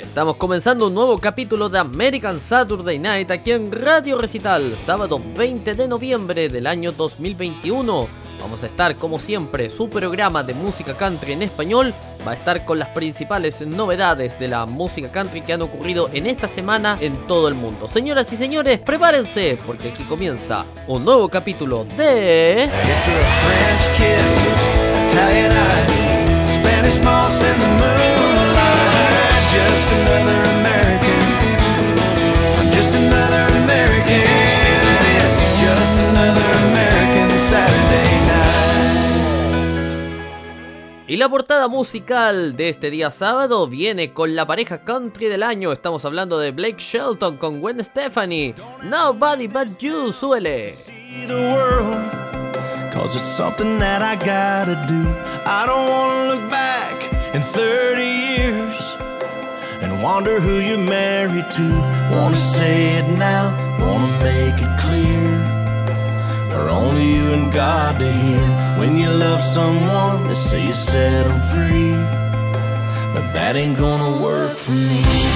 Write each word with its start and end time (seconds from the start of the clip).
Estamos 0.00 0.36
comenzando 0.36 0.86
un 0.88 0.94
nuevo 0.94 1.18
capítulo 1.18 1.68
de 1.68 1.78
American 1.78 2.40
Saturday 2.40 2.98
Night 2.98 3.30
aquí 3.30 3.52
en 3.52 3.70
Radio 3.70 4.18
Recital, 4.18 4.76
sábado 4.76 5.20
20 5.36 5.74
de 5.74 5.86
noviembre 5.86 6.48
del 6.48 6.66
año 6.66 6.90
2021. 6.90 8.08
Vamos 8.40 8.64
a 8.64 8.66
estar, 8.66 8.96
como 8.96 9.20
siempre, 9.20 9.68
su 9.68 9.90
programa 9.90 10.42
de 10.42 10.54
música 10.54 10.96
country 10.96 11.34
en 11.34 11.42
español 11.42 11.92
va 12.26 12.32
a 12.32 12.34
estar 12.34 12.64
con 12.64 12.78
las 12.78 12.88
principales 12.88 13.60
novedades 13.60 14.38
de 14.38 14.48
la 14.48 14.64
música 14.66 15.12
country 15.12 15.42
que 15.42 15.52
han 15.52 15.62
ocurrido 15.62 16.08
en 16.12 16.26
esta 16.26 16.48
semana 16.48 16.96
en 17.00 17.14
todo 17.26 17.48
el 17.48 17.54
mundo. 17.54 17.86
Señoras 17.86 18.32
y 18.32 18.36
señores, 18.36 18.80
prepárense 18.80 19.58
porque 19.66 19.90
aquí 19.90 20.04
comienza 20.04 20.64
un 20.86 21.04
nuevo 21.04 21.28
capítulo 21.28 21.84
de... 21.96 22.68
It's 26.82 26.98
a 27.06 28.19
just 29.50 29.88
another 29.92 30.38
American. 30.58 31.20
I'm 32.58 32.70
just 32.70 32.94
another 32.94 33.44
American. 33.62 34.22
It's 35.26 35.42
just 35.58 35.96
another 36.10 36.48
American 36.70 37.30
Saturday 37.50 38.12
night. 38.30 38.50
Y 41.08 41.16
la 41.16 41.28
portada 41.28 41.66
musical 41.66 42.56
de 42.56 42.68
este 42.68 42.90
día 42.90 43.10
sábado 43.10 43.66
viene 43.66 44.12
con 44.12 44.36
la 44.36 44.46
pareja 44.46 44.84
country 44.84 45.26
del 45.26 45.42
año. 45.42 45.72
Estamos 45.72 46.04
hablando 46.04 46.38
de 46.38 46.52
Blake 46.52 46.78
Shelton 46.78 47.36
con 47.36 47.60
Gwen 47.60 47.82
Stefani. 47.82 48.54
Nobody 48.84 49.48
but 49.48 49.78
you, 49.80 50.12
suele. 50.12 50.74
Cause 52.94 53.16
it's 53.16 53.24
something 53.24 53.78
that 53.78 54.02
I 54.02 54.14
gotta 54.14 54.86
do. 54.86 55.02
I 55.44 55.66
don't 55.66 55.88
wanna 55.90 56.34
look 56.34 56.50
back 56.50 57.10
in 57.34 57.42
30 57.42 58.02
years 58.02 59.09
and 59.82 60.02
wonder 60.02 60.40
who 60.40 60.58
you're 60.58 60.78
married 60.78 61.50
to. 61.52 61.68
Wanna 62.12 62.36
say 62.36 62.96
it 62.98 63.08
now, 63.08 63.44
wanna 63.78 64.22
make 64.22 64.60
it 64.60 64.78
clear. 64.78 65.50
For 66.50 66.68
only 66.68 67.14
you 67.14 67.32
and 67.32 67.52
God 67.52 68.00
to 68.00 68.12
hear 68.12 68.42
When 68.76 68.96
you 68.98 69.08
love 69.08 69.40
someone, 69.40 70.24
they 70.24 70.34
say 70.34 70.66
you 70.66 70.74
set 70.74 71.24
them 71.24 71.40
free 71.52 71.92
But 73.14 73.32
that 73.32 73.54
ain't 73.54 73.78
gonna 73.78 74.20
work 74.20 74.56
for 74.56 74.72
me 74.72 75.29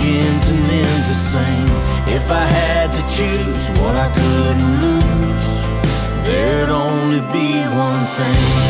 begins 0.00 0.48
and 0.48 0.64
ends 0.64 1.08
the 1.08 1.14
same. 1.14 1.68
If 2.08 2.30
I 2.30 2.44
had 2.44 2.90
to 2.92 3.02
choose 3.16 3.68
what 3.78 3.96
I 3.96 4.08
couldn't 4.14 4.80
lose 4.80 5.50
There'd 6.26 6.70
only 6.70 7.20
be 7.32 7.62
one 7.68 8.06
thing 8.16 8.69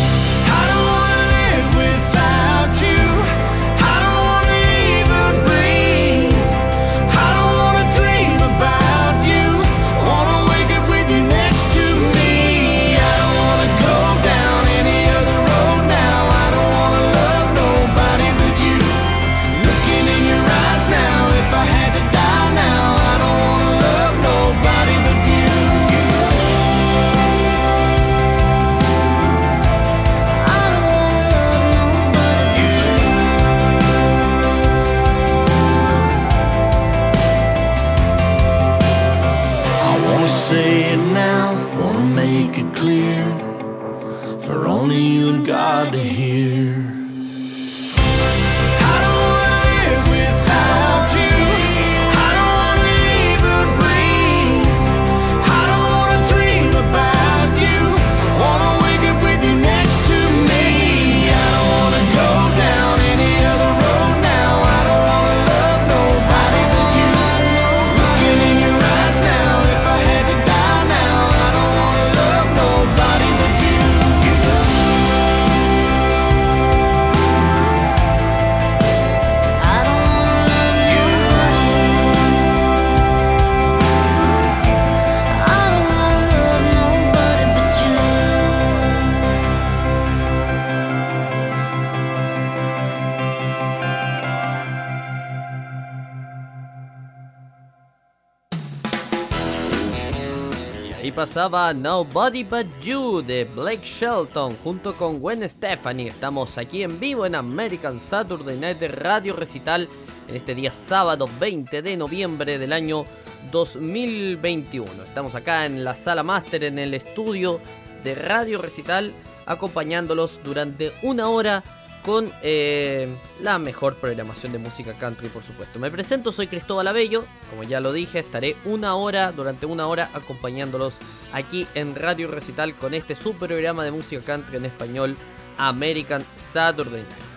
pasaba 101.20 101.75
Nobody 101.75 102.44
But 102.44 102.66
You 102.81 103.20
de 103.20 103.44
Blake 103.44 103.84
Shelton 103.84 104.56
junto 104.64 104.97
con 104.97 105.20
Gwen 105.20 105.47
Stefani. 105.47 106.06
Estamos 106.06 106.56
aquí 106.56 106.82
en 106.82 106.98
vivo 106.98 107.26
en 107.26 107.34
American 107.34 108.00
Saturday 108.00 108.56
Night 108.56 108.81
Radio 108.81 109.36
Recital 109.36 109.86
en 110.28 110.36
este 110.36 110.54
día 110.54 110.72
sábado 110.72 111.26
20 111.38 111.82
de 111.82 111.94
noviembre 111.98 112.58
del 112.58 112.72
año 112.72 113.04
2021. 113.53 114.91
Estamos 115.04 115.34
acá 115.34 115.66
en 115.66 115.84
la 115.84 115.94
sala 115.94 116.22
máster 116.22 116.64
en 116.64 116.78
el 116.78 116.94
estudio 116.94 117.60
de 118.02 118.14
Radio 118.14 118.62
Recital 118.62 119.12
acompañándolos 119.44 120.40
durante 120.43 120.90
una 121.02 121.28
hora 121.28 121.62
con 122.05 122.32
eh, 122.43 123.08
la 123.41 123.58
mejor 123.58 123.97
programación 123.97 124.52
de 124.52 124.58
música 124.58 124.93
country, 124.94 125.29
por 125.29 125.43
supuesto. 125.43 125.79
Me 125.79 125.91
presento, 125.91 126.32
soy 126.32 126.47
Cristóbal 126.47 126.88
Abello, 126.88 127.25
como 127.50 127.62
ya 127.64 127.81
lo 127.81 127.93
dije, 127.93 128.19
estaré 128.19 128.56
una 128.64 128.94
hora, 128.94 129.32
durante 129.32 129.67
una 129.67 129.87
hora, 129.87 130.11
acompañándolos 130.14 130.94
aquí 131.32 131.67
en 131.75 131.94
Radio 131.94 132.29
Recital 132.29 132.75
con 132.75 132.94
este 132.94 133.14
super 133.14 133.49
programa 133.49 133.85
de 133.85 133.91
música 133.91 134.23
country 134.23 134.56
en 134.56 134.67
español, 134.67 135.17
American 135.58 136.25
Saturday 136.52 137.02
Night. 137.02 137.30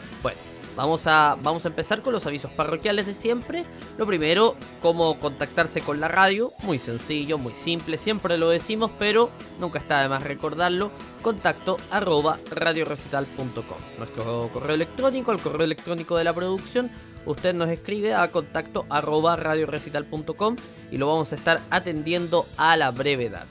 Vamos 0.76 1.06
a, 1.06 1.38
vamos 1.42 1.66
a 1.66 1.70
empezar 1.70 2.02
con 2.02 2.14
los 2.14 2.26
avisos 2.26 2.52
parroquiales 2.52 3.06
de 3.06 3.14
siempre. 3.14 3.66
Lo 3.98 4.08
primero, 4.08 4.56
cómo 4.82 5.20
contactarse 5.20 5.82
con 5.82 6.00
la 6.00 6.08
radio. 6.08 6.52
Muy 6.64 6.80
sencillo, 6.80 7.38
muy 7.38 7.54
simple, 7.54 7.98
siempre 7.98 8.38
lo 8.38 8.50
decimos, 8.50 8.92
pero 8.98 9.30
nunca 9.60 9.80
está 9.80 10.02
de 10.02 10.10
más 10.10 10.24
recordarlo. 10.24 10.92
Contacto 11.22 11.78
arroba 11.92 12.38
radiorecital.com. 12.50 13.78
Nuestro 13.98 14.50
correo 14.52 14.76
electrónico, 14.76 15.32
el 15.32 15.42
correo 15.42 15.66
electrónico 15.66 16.18
de 16.18 16.24
la 16.24 16.34
producción. 16.34 16.90
Usted 17.26 17.54
nos 17.54 17.70
escribe 17.70 18.14
a 18.14 18.30
contacto 18.32 18.86
arroba 18.90 19.36
radiorecital.com 19.36 20.56
y 20.92 20.98
lo 20.98 21.08
vamos 21.08 21.32
a 21.32 21.36
estar 21.36 21.62
atendiendo 21.70 22.46
a 22.58 22.76
la 22.76 22.92
brevedad. 22.92 23.46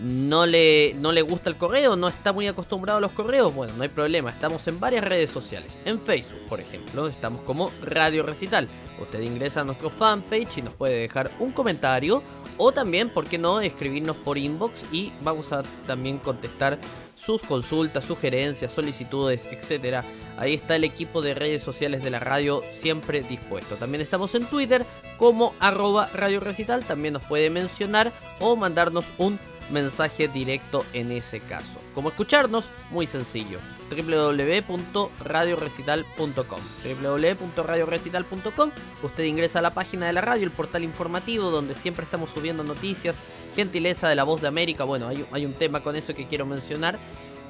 No 0.00 0.46
le, 0.46 0.94
no 0.94 1.12
le 1.12 1.22
gusta 1.22 1.50
el 1.50 1.56
correo, 1.56 1.96
no 1.96 2.08
está 2.08 2.32
muy 2.32 2.46
acostumbrado 2.46 2.98
a 2.98 3.00
los 3.00 3.12
correos, 3.12 3.54
bueno, 3.54 3.72
no 3.76 3.82
hay 3.82 3.88
problema, 3.88 4.30
estamos 4.30 4.66
en 4.68 4.78
varias 4.78 5.04
redes 5.04 5.30
sociales. 5.30 5.78
En 5.84 6.00
Facebook, 6.00 6.40
por 6.48 6.60
ejemplo, 6.60 7.08
estamos 7.08 7.42
como 7.42 7.70
Radio 7.82 8.22
Recital. 8.22 8.68
Usted 9.00 9.20
ingresa 9.20 9.60
a 9.60 9.64
nuestro 9.64 9.90
fanpage 9.90 10.58
y 10.58 10.62
nos 10.62 10.74
puede 10.74 10.98
dejar 10.98 11.30
un 11.38 11.52
comentario 11.52 12.22
o 12.56 12.72
también, 12.72 13.10
¿por 13.10 13.26
qué 13.26 13.38
no?, 13.38 13.60
escribirnos 13.60 14.16
por 14.16 14.38
inbox 14.38 14.84
y 14.92 15.12
vamos 15.22 15.52
a 15.52 15.62
también 15.86 16.18
contestar 16.18 16.78
sus 17.14 17.42
consultas, 17.42 18.04
sugerencias, 18.04 18.72
solicitudes, 18.72 19.46
etc. 19.46 20.04
Ahí 20.38 20.54
está 20.54 20.76
el 20.76 20.84
equipo 20.84 21.22
de 21.22 21.34
redes 21.34 21.62
sociales 21.62 22.02
de 22.02 22.10
la 22.10 22.20
radio 22.20 22.62
siempre 22.70 23.22
dispuesto. 23.22 23.76
También 23.76 24.00
estamos 24.00 24.34
en 24.34 24.46
Twitter 24.46 24.84
como 25.18 25.54
arroba 25.60 26.08
Radio 26.14 26.40
Recital, 26.40 26.84
también 26.84 27.14
nos 27.14 27.24
puede 27.24 27.50
mencionar 27.50 28.12
o 28.40 28.56
mandarnos 28.56 29.04
un 29.18 29.38
mensaje 29.70 30.28
directo 30.28 30.84
en 30.92 31.10
ese 31.12 31.40
caso. 31.40 31.80
¿Cómo 31.94 32.10
escucharnos? 32.10 32.66
Muy 32.90 33.06
sencillo. 33.06 33.58
www.radiorecital.com 33.90 36.60
www.radiorecital.com 37.02 38.70
Usted 39.02 39.24
ingresa 39.24 39.60
a 39.60 39.62
la 39.62 39.72
página 39.72 40.06
de 40.06 40.12
la 40.12 40.20
radio, 40.20 40.44
el 40.44 40.50
portal 40.50 40.84
informativo, 40.84 41.50
donde 41.50 41.74
siempre 41.74 42.04
estamos 42.04 42.28
subiendo 42.30 42.62
noticias, 42.64 43.16
gentileza 43.54 44.08
de 44.08 44.14
la 44.14 44.24
voz 44.24 44.42
de 44.42 44.48
América. 44.48 44.84
Bueno, 44.84 45.08
hay, 45.32 45.46
un 45.46 45.54
tema 45.54 45.82
con 45.82 45.96
eso 45.96 46.14
que 46.14 46.26
quiero 46.26 46.44
mencionar. 46.46 46.98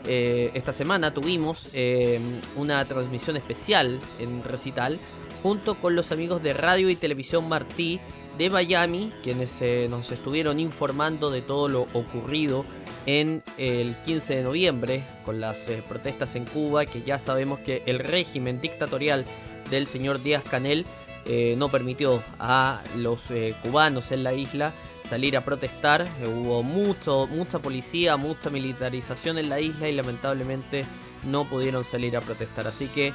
Eh, 0.04 0.52
esta 0.54 0.72
semana 0.72 1.12
tuvimos 1.12 1.70
eh, 1.74 2.20
una 2.54 2.84
transmisión 2.84 3.36
especial 3.36 3.98
en 4.20 4.44
Recital 4.44 5.00
junto 5.42 5.74
con 5.76 5.96
los 5.96 6.12
amigos 6.12 6.42
de 6.42 6.52
Radio 6.52 6.90
y 6.90 6.96
Televisión 6.96 7.48
Martí 7.48 7.98
de 8.38 8.50
Miami, 8.50 9.12
quienes 9.22 9.56
eh, 9.60 9.86
nos 9.88 10.12
estuvieron 10.12 10.60
informando 10.60 11.30
de 11.30 11.40
todo 11.40 11.68
lo 11.68 11.86
ocurrido 11.94 12.64
en 13.06 13.42
el 13.56 13.94
15 14.04 14.36
de 14.36 14.42
noviembre 14.42 15.04
con 15.24 15.40
las 15.40 15.68
eh, 15.68 15.82
protestas 15.88 16.34
en 16.34 16.44
Cuba, 16.44 16.84
que 16.84 17.02
ya 17.02 17.18
sabemos 17.18 17.60
que 17.60 17.82
el 17.86 17.98
régimen 17.98 18.60
dictatorial 18.60 19.24
del 19.70 19.86
señor 19.86 20.22
Díaz 20.22 20.44
Canel 20.44 20.84
eh, 21.24 21.54
no 21.56 21.70
permitió 21.70 22.22
a 22.38 22.82
los 22.96 23.22
cubanos 23.62 24.12
en 24.12 24.22
la 24.22 24.34
isla 24.34 24.72
salir 25.08 25.36
a 25.36 25.40
protestar. 25.44 26.06
hubo 26.26 26.62
mucho, 26.62 27.26
mucha 27.28 27.58
policía, 27.58 28.16
mucha 28.16 28.50
militarización 28.50 29.38
en 29.38 29.48
la 29.48 29.60
isla 29.60 29.88
y 29.88 29.92
lamentablemente 29.92 30.84
no 31.24 31.44
pudieron 31.44 31.84
salir 31.84 32.16
a 32.16 32.20
protestar. 32.20 32.66
Así 32.66 32.86
que 32.88 33.12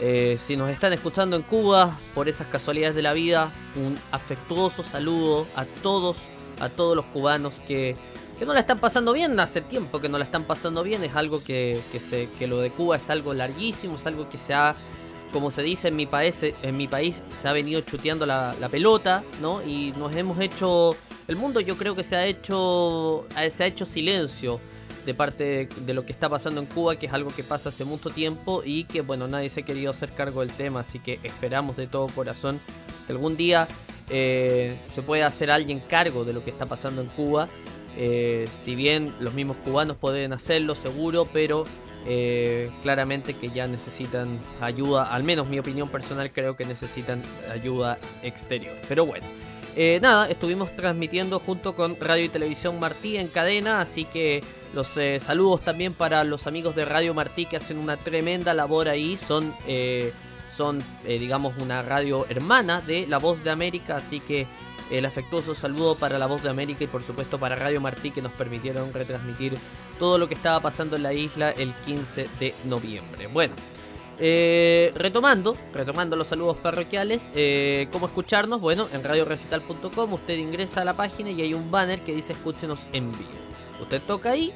eh, 0.00 0.38
si 0.44 0.56
nos 0.56 0.70
están 0.70 0.92
escuchando 0.92 1.36
en 1.36 1.42
Cuba, 1.42 1.96
por 2.14 2.28
esas 2.28 2.46
casualidades 2.48 2.94
de 2.96 3.02
la 3.02 3.12
vida, 3.12 3.50
un 3.76 3.98
afectuoso 4.10 4.82
saludo 4.82 5.46
a 5.56 5.64
todos, 5.64 6.16
a 6.60 6.68
todos 6.68 6.96
los 6.96 7.04
cubanos 7.06 7.54
que, 7.66 7.96
que 8.38 8.44
no 8.44 8.54
la 8.54 8.60
están 8.60 8.80
pasando 8.80 9.12
bien, 9.12 9.38
hace 9.38 9.60
tiempo 9.60 10.00
que 10.00 10.08
no 10.08 10.18
la 10.18 10.24
están 10.24 10.44
pasando 10.44 10.82
bien, 10.82 11.04
es 11.04 11.14
algo 11.14 11.42
que, 11.42 11.80
que, 11.92 12.28
que 12.38 12.46
lo 12.46 12.60
de 12.60 12.70
Cuba 12.70 12.96
es 12.96 13.10
algo 13.10 13.32
larguísimo, 13.34 13.96
es 13.96 14.06
algo 14.06 14.28
que 14.28 14.38
se 14.38 14.54
ha, 14.54 14.74
como 15.32 15.50
se 15.50 15.62
dice 15.62 15.88
en 15.88 15.96
mi 15.96 16.06
país, 16.06 16.36
en 16.42 16.76
mi 16.76 16.88
país 16.88 17.22
se 17.40 17.48
ha 17.48 17.52
venido 17.52 17.80
chuteando 17.82 18.26
la, 18.26 18.54
la 18.60 18.68
pelota, 18.68 19.22
¿no? 19.40 19.62
Y 19.62 19.92
nos 19.92 20.14
hemos 20.16 20.40
hecho, 20.40 20.96
el 21.28 21.36
mundo 21.36 21.60
yo 21.60 21.76
creo 21.76 21.94
que 21.94 22.02
se 22.02 22.16
ha 22.16 22.26
hecho, 22.26 23.26
se 23.54 23.64
ha 23.64 23.66
hecho 23.66 23.86
silencio 23.86 24.60
de 25.04 25.14
parte 25.14 25.68
de, 25.74 25.94
lo 25.94 26.06
que 26.06 26.12
está 26.12 26.28
pasando 26.28 26.60
en 26.60 26.66
Cuba, 26.66 26.96
que 26.96 27.06
es 27.06 27.12
algo 27.12 27.30
que 27.30 27.42
pasa 27.42 27.70
hace 27.70 27.84
mucho 27.84 28.10
tiempo 28.10 28.62
y 28.64 28.84
que, 28.84 29.00
bueno, 29.00 29.28
nadie 29.28 29.50
se 29.50 29.60
ha 29.60 29.64
querido 29.64 29.90
hacer 29.90 30.10
cargo 30.10 30.40
del 30.40 30.52
tema, 30.52 30.80
así 30.80 30.98
que 30.98 31.18
esperamos 31.22 31.76
de 31.76 31.86
todo 31.86 32.06
corazón 32.08 32.60
que 33.06 33.12
algún 33.12 33.36
día 33.36 33.66
eh, 34.10 34.76
se 34.92 35.02
pueda 35.02 35.26
hacer 35.26 35.50
alguien 35.50 35.80
cargo 35.80 36.24
de 36.24 36.32
lo 36.32 36.44
que 36.44 36.50
está 36.50 36.66
pasando 36.66 37.02
en 37.02 37.08
Cuba. 37.08 37.48
Eh, 37.96 38.48
si 38.64 38.74
bien 38.74 39.14
los 39.20 39.34
mismos 39.34 39.56
cubanos 39.64 39.96
pueden 39.96 40.32
hacerlo, 40.32 40.74
seguro, 40.74 41.26
pero 41.30 41.64
eh, 42.06 42.70
claramente 42.82 43.34
que 43.34 43.50
ya 43.50 43.66
necesitan 43.68 44.40
ayuda, 44.60 45.12
al 45.12 45.24
menos 45.24 45.48
mi 45.48 45.58
opinión 45.58 45.88
personal 45.88 46.32
creo 46.32 46.56
que 46.56 46.64
necesitan 46.64 47.22
ayuda 47.50 47.98
exterior. 48.22 48.74
Pero 48.88 49.06
bueno. 49.06 49.26
Nada, 50.00 50.28
estuvimos 50.28 50.74
transmitiendo 50.76 51.38
junto 51.38 51.74
con 51.74 51.98
Radio 51.98 52.24
y 52.24 52.28
Televisión 52.28 52.78
Martí 52.78 53.16
en 53.16 53.28
cadena, 53.28 53.80
así 53.80 54.04
que 54.04 54.42
los 54.74 54.96
eh, 54.96 55.20
saludos 55.20 55.60
también 55.60 55.92
para 55.92 56.24
los 56.24 56.46
amigos 56.46 56.74
de 56.74 56.86
Radio 56.86 57.12
Martí 57.12 57.44
que 57.44 57.58
hacen 57.58 57.76
una 57.78 57.98
tremenda 57.98 58.54
labor 58.54 58.88
ahí. 58.88 59.18
Son, 59.18 59.54
eh, 59.66 60.12
son 60.56 60.82
eh, 61.04 61.18
digamos, 61.18 61.54
una 61.58 61.82
radio 61.82 62.26
hermana 62.30 62.80
de 62.80 63.06
La 63.06 63.18
Voz 63.18 63.44
de 63.44 63.50
América. 63.50 63.96
Así 63.96 64.20
que 64.20 64.46
el 64.90 65.04
afectuoso 65.04 65.54
saludo 65.54 65.94
para 65.96 66.18
La 66.18 66.26
Voz 66.26 66.42
de 66.42 66.48
América 66.48 66.84
y 66.84 66.86
por 66.86 67.02
supuesto 67.02 67.38
para 67.38 67.54
Radio 67.54 67.80
Martí 67.82 68.10
que 68.10 68.22
nos 68.22 68.32
permitieron 68.32 68.92
retransmitir 68.94 69.54
todo 69.98 70.16
lo 70.16 70.26
que 70.26 70.34
estaba 70.34 70.60
pasando 70.60 70.96
en 70.96 71.02
la 71.02 71.12
isla 71.12 71.50
el 71.50 71.74
15 71.84 72.28
de 72.40 72.54
noviembre. 72.64 73.26
Bueno. 73.26 73.54
Retomando, 74.18 75.56
retomando 75.72 76.16
los 76.16 76.28
saludos 76.28 76.56
parroquiales, 76.58 77.30
¿cómo 77.90 78.06
escucharnos? 78.06 78.60
Bueno, 78.60 78.86
en 78.92 79.02
radiorecital.com 79.02 80.12
usted 80.12 80.36
ingresa 80.36 80.82
a 80.82 80.84
la 80.84 80.94
página 80.94 81.30
y 81.30 81.42
hay 81.42 81.54
un 81.54 81.70
banner 81.70 82.00
que 82.00 82.14
dice 82.14 82.32
escúchenos 82.32 82.86
en 82.92 83.10
vivo. 83.10 83.30
Usted 83.80 84.00
toca 84.02 84.30
ahí 84.30 84.52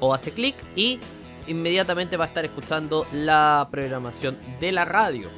o, 0.00 0.14
hace 0.14 0.32
clic 0.32 0.56
y 0.76 0.98
inmediatamente 1.46 2.16
va 2.16 2.24
a 2.24 2.28
estar 2.28 2.44
escuchando 2.44 3.06
la 3.12 3.68
programación 3.70 4.38
de 4.60 4.72
la 4.72 4.84
radio. 4.84 5.30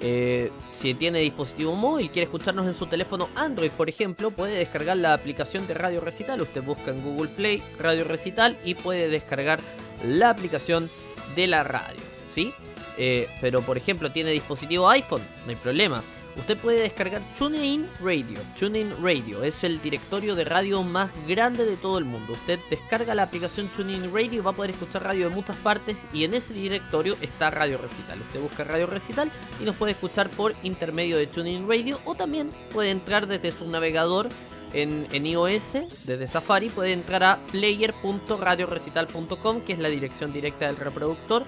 Eh, 0.00 0.50
si 0.72 0.92
tiene 0.94 1.20
dispositivo 1.20 1.74
móvil, 1.74 2.10
quiere 2.10 2.24
escucharnos 2.24 2.66
en 2.66 2.74
su 2.74 2.86
teléfono 2.86 3.28
Android, 3.36 3.70
por 3.70 3.88
ejemplo, 3.88 4.30
puede 4.30 4.58
descargar 4.58 4.96
la 4.96 5.14
aplicación 5.14 5.66
de 5.66 5.74
Radio 5.74 6.00
Recital. 6.00 6.40
Usted 6.42 6.62
busca 6.62 6.90
en 6.90 7.02
Google 7.02 7.30
Play 7.30 7.62
Radio 7.78 8.04
Recital 8.04 8.58
y 8.64 8.74
puede 8.74 9.08
descargar 9.08 9.60
la 10.04 10.30
aplicación 10.30 10.90
de 11.36 11.46
la 11.46 11.64
radio. 11.64 12.00
¿sí? 12.34 12.52
Eh, 12.96 13.28
pero, 13.40 13.60
por 13.62 13.76
ejemplo, 13.76 14.10
tiene 14.10 14.30
dispositivo 14.30 14.88
iPhone, 14.88 15.22
no 15.44 15.50
hay 15.50 15.56
problema 15.56 16.02
usted 16.36 16.58
puede 16.58 16.82
descargar 16.82 17.22
TuneIn 17.38 17.88
Radio. 18.00 18.38
TuneIn 18.58 18.92
Radio 19.02 19.44
es 19.44 19.64
el 19.64 19.80
directorio 19.80 20.34
de 20.34 20.44
radio 20.44 20.82
más 20.82 21.10
grande 21.26 21.64
de 21.64 21.76
todo 21.76 21.96
el 21.98 22.04
mundo. 22.04 22.32
Usted 22.32 22.58
descarga 22.70 23.14
la 23.14 23.22
aplicación 23.24 23.68
TuneIn 23.68 24.12
Radio 24.12 24.42
va 24.42 24.50
a 24.50 24.54
poder 24.54 24.72
escuchar 24.72 25.04
radio 25.04 25.28
de 25.28 25.34
muchas 25.34 25.56
partes 25.56 26.04
y 26.12 26.24
en 26.24 26.34
ese 26.34 26.52
directorio 26.54 27.16
está 27.20 27.50
Radio 27.50 27.78
Recital. 27.78 28.20
Usted 28.20 28.40
busca 28.40 28.64
Radio 28.64 28.86
Recital 28.86 29.30
y 29.60 29.64
nos 29.64 29.76
puede 29.76 29.92
escuchar 29.92 30.28
por 30.30 30.54
intermedio 30.62 31.16
de 31.16 31.26
TuneIn 31.26 31.68
Radio 31.68 31.98
o 32.04 32.14
también 32.14 32.50
puede 32.72 32.90
entrar 32.90 33.26
desde 33.26 33.52
su 33.52 33.68
navegador 33.68 34.28
en, 34.72 35.06
en, 35.12 35.24
iOS, 35.24 36.04
desde 36.04 36.26
Safari, 36.26 36.68
puede 36.68 36.92
entrar 36.92 37.22
a 37.22 37.38
player.radiorecital.com, 37.52 39.60
que 39.60 39.74
es 39.74 39.78
la 39.78 39.88
dirección 39.88 40.32
directa 40.32 40.66
del 40.66 40.76
reproductor, 40.76 41.44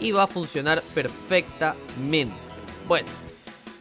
y 0.00 0.12
va 0.12 0.24
a 0.24 0.26
funcionar 0.26 0.82
perfectamente. 0.94 2.34
Bueno, 2.86 3.08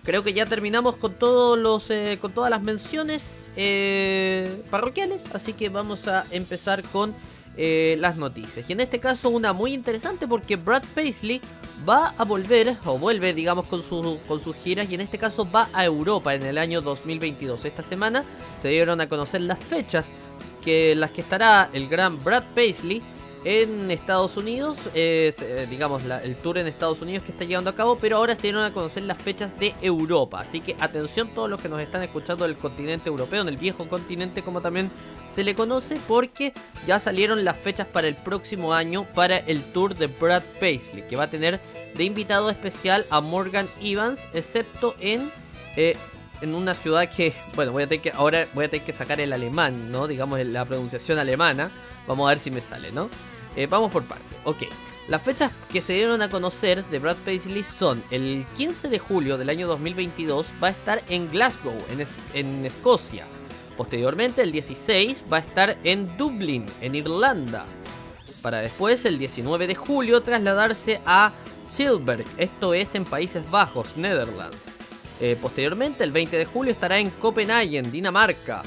Creo 0.03 0.21
que 0.21 0.33
ya 0.33 0.45
terminamos 0.45 0.97
con 0.97 1.13
todos 1.13 1.57
los 1.57 1.89
eh, 1.89 2.17
con 2.19 2.33
todas 2.33 2.49
las 2.49 2.61
menciones 2.61 3.49
eh, 3.55 4.61
parroquiales, 4.69 5.23
así 5.33 5.53
que 5.53 5.69
vamos 5.69 6.09
a 6.09 6.25
empezar 6.31 6.83
con 6.83 7.15
eh, 7.55 7.95
las 7.99 8.17
noticias. 8.17 8.69
Y 8.69 8.73
en 8.73 8.81
este 8.81 8.99
caso 8.99 9.29
una 9.29 9.53
muy 9.53 9.73
interesante 9.73 10.27
porque 10.27 10.57
Brad 10.57 10.83
Paisley 10.93 11.39
va 11.87 12.13
a 12.17 12.25
volver, 12.25 12.75
o 12.83 12.97
vuelve 12.97 13.33
digamos 13.33 13.65
con, 13.67 13.81
su, 13.81 14.19
con 14.27 14.43
sus 14.43 14.57
giras, 14.57 14.91
y 14.91 14.95
en 14.95 15.01
este 15.01 15.17
caso 15.17 15.49
va 15.49 15.69
a 15.71 15.85
Europa 15.85 16.35
en 16.35 16.43
el 16.43 16.57
año 16.57 16.81
2022. 16.81 17.63
Esta 17.63 17.81
semana 17.81 18.25
se 18.61 18.67
dieron 18.67 18.99
a 18.99 19.07
conocer 19.07 19.39
las 19.39 19.61
fechas 19.61 20.11
que 20.61 20.95
las 20.95 21.11
que 21.11 21.21
estará 21.21 21.69
el 21.71 21.87
gran 21.87 22.21
Brad 22.21 22.43
Paisley 22.53 23.01
en 23.45 23.91
Estados 23.91 24.37
Unidos, 24.37 24.77
eh, 24.93 25.67
digamos 25.69 26.03
el 26.23 26.35
tour 26.37 26.57
en 26.57 26.67
Estados 26.67 27.01
Unidos 27.01 27.23
que 27.23 27.31
está 27.31 27.43
llevando 27.43 27.69
a 27.69 27.75
cabo, 27.75 27.97
pero 27.97 28.17
ahora 28.17 28.35
se 28.35 28.43
dieron 28.43 28.63
a 28.63 28.73
conocer 28.73 29.03
las 29.03 29.17
fechas 29.17 29.57
de 29.59 29.75
Europa, 29.81 30.41
así 30.41 30.61
que 30.61 30.75
atención 30.79 31.33
todos 31.33 31.49
los 31.49 31.61
que 31.61 31.69
nos 31.69 31.81
están 31.81 32.03
escuchando 32.03 32.45
del 32.45 32.57
continente 32.57 33.09
europeo, 33.09 33.41
en 33.41 33.49
el 33.49 33.57
viejo 33.57 33.87
continente 33.87 34.43
como 34.43 34.61
también 34.61 34.89
se 35.31 35.43
le 35.43 35.55
conoce, 35.55 35.99
porque 36.07 36.53
ya 36.87 36.99
salieron 36.99 37.43
las 37.43 37.57
fechas 37.57 37.87
para 37.87 38.07
el 38.07 38.15
próximo 38.15 38.73
año 38.73 39.05
para 39.13 39.37
el 39.37 39.63
tour 39.73 39.95
de 39.95 40.07
Brad 40.07 40.43
Paisley, 40.59 41.07
que 41.07 41.15
va 41.15 41.23
a 41.23 41.29
tener 41.29 41.59
de 41.95 42.03
invitado 42.03 42.49
especial 42.49 43.05
a 43.09 43.21
Morgan 43.21 43.67
Evans, 43.81 44.21
excepto 44.33 44.95
en... 44.99 45.31
Eh, 45.75 45.97
en 46.41 46.55
una 46.55 46.73
ciudad 46.73 47.09
que, 47.09 47.33
bueno, 47.55 47.71
voy 47.71 47.83
a 47.83 47.87
tener 47.87 48.01
que, 48.01 48.11
ahora 48.11 48.47
voy 48.53 48.65
a 48.65 48.69
tener 48.69 48.85
que 48.85 48.91
sacar 48.91 49.21
el 49.21 49.31
alemán, 49.31 49.93
¿no? 49.93 50.07
Digamos 50.07 50.45
la 50.45 50.65
pronunciación 50.65 51.17
alemana. 51.17 51.71
Vamos 52.05 52.27
a 52.27 52.33
ver 52.33 52.39
si 52.39 52.51
me 52.51 52.59
sale, 52.59 52.91
¿no? 52.91 53.09
Eh, 53.55 53.67
vamos 53.67 53.91
por 53.91 54.03
parte. 54.03 54.23
Ok. 54.43 54.63
Las 55.07 55.21
fechas 55.21 55.51
que 55.71 55.81
se 55.81 55.93
dieron 55.93 56.21
a 56.21 56.29
conocer 56.29 56.85
de 56.85 56.99
Brad 56.99 57.17
Paisley 57.25 57.63
son 57.63 58.01
el 58.09 58.45
15 58.55 58.87
de 58.87 58.99
julio 58.99 59.37
del 59.37 59.49
año 59.49 59.67
2022 59.67 60.47
va 60.63 60.69
a 60.69 60.71
estar 60.71 61.03
en 61.09 61.29
Glasgow, 61.29 61.75
en, 61.91 62.07
en 62.33 62.65
Escocia. 62.65 63.25
Posteriormente, 63.75 64.43
el 64.43 64.51
16 64.51 65.25
va 65.31 65.37
a 65.37 65.41
estar 65.41 65.77
en 65.83 66.15
Dublín, 66.15 66.65
en 66.79 66.95
Irlanda. 66.95 67.65
Para 68.41 68.59
después, 68.59 69.03
el 69.05 69.17
19 69.19 69.67
de 69.67 69.75
julio, 69.75 70.21
trasladarse 70.21 71.01
a 71.05 71.33
Tilburg, 71.75 72.25
esto 72.37 72.73
es 72.73 72.93
en 72.95 73.03
Países 73.03 73.49
Bajos, 73.49 73.97
Netherlands. 73.97 74.77
Eh, 75.19 75.37
posteriormente, 75.41 76.03
el 76.03 76.11
20 76.11 76.37
de 76.37 76.45
julio 76.45 76.71
estará 76.71 76.99
en 76.99 77.09
Copenhague, 77.09 77.81
Dinamarca. 77.81 78.63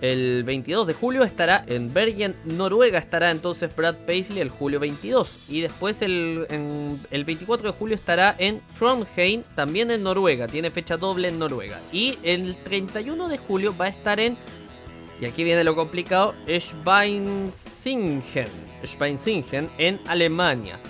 El 0.00 0.44
22 0.44 0.86
de 0.86 0.94
julio 0.94 1.24
estará 1.24 1.64
en 1.66 1.92
Bergen, 1.92 2.36
Noruega. 2.44 2.98
Estará 2.98 3.30
entonces 3.30 3.74
Brad 3.74 3.96
Paisley 4.06 4.40
el 4.40 4.48
julio 4.48 4.80
22. 4.80 5.50
Y 5.50 5.60
después 5.60 6.00
el, 6.02 6.46
el 7.10 7.24
24 7.24 7.72
de 7.72 7.78
julio 7.78 7.94
estará 7.94 8.34
en 8.38 8.62
Trondheim, 8.78 9.42
también 9.54 9.90
en 9.90 10.02
Noruega. 10.02 10.46
Tiene 10.46 10.70
fecha 10.70 10.96
doble 10.96 11.28
en 11.28 11.38
Noruega. 11.38 11.78
Y 11.92 12.18
el 12.22 12.56
31 12.62 13.28
de 13.28 13.38
julio 13.38 13.74
va 13.78 13.86
a 13.86 13.88
estar 13.88 14.20
en, 14.20 14.38
y 15.20 15.26
aquí 15.26 15.44
viene 15.44 15.64
lo 15.64 15.76
complicado, 15.76 16.34
Schweinzingen. 16.48 18.22
Schweinzingen 18.82 19.70
en 19.76 20.00
Alemania. 20.06 20.80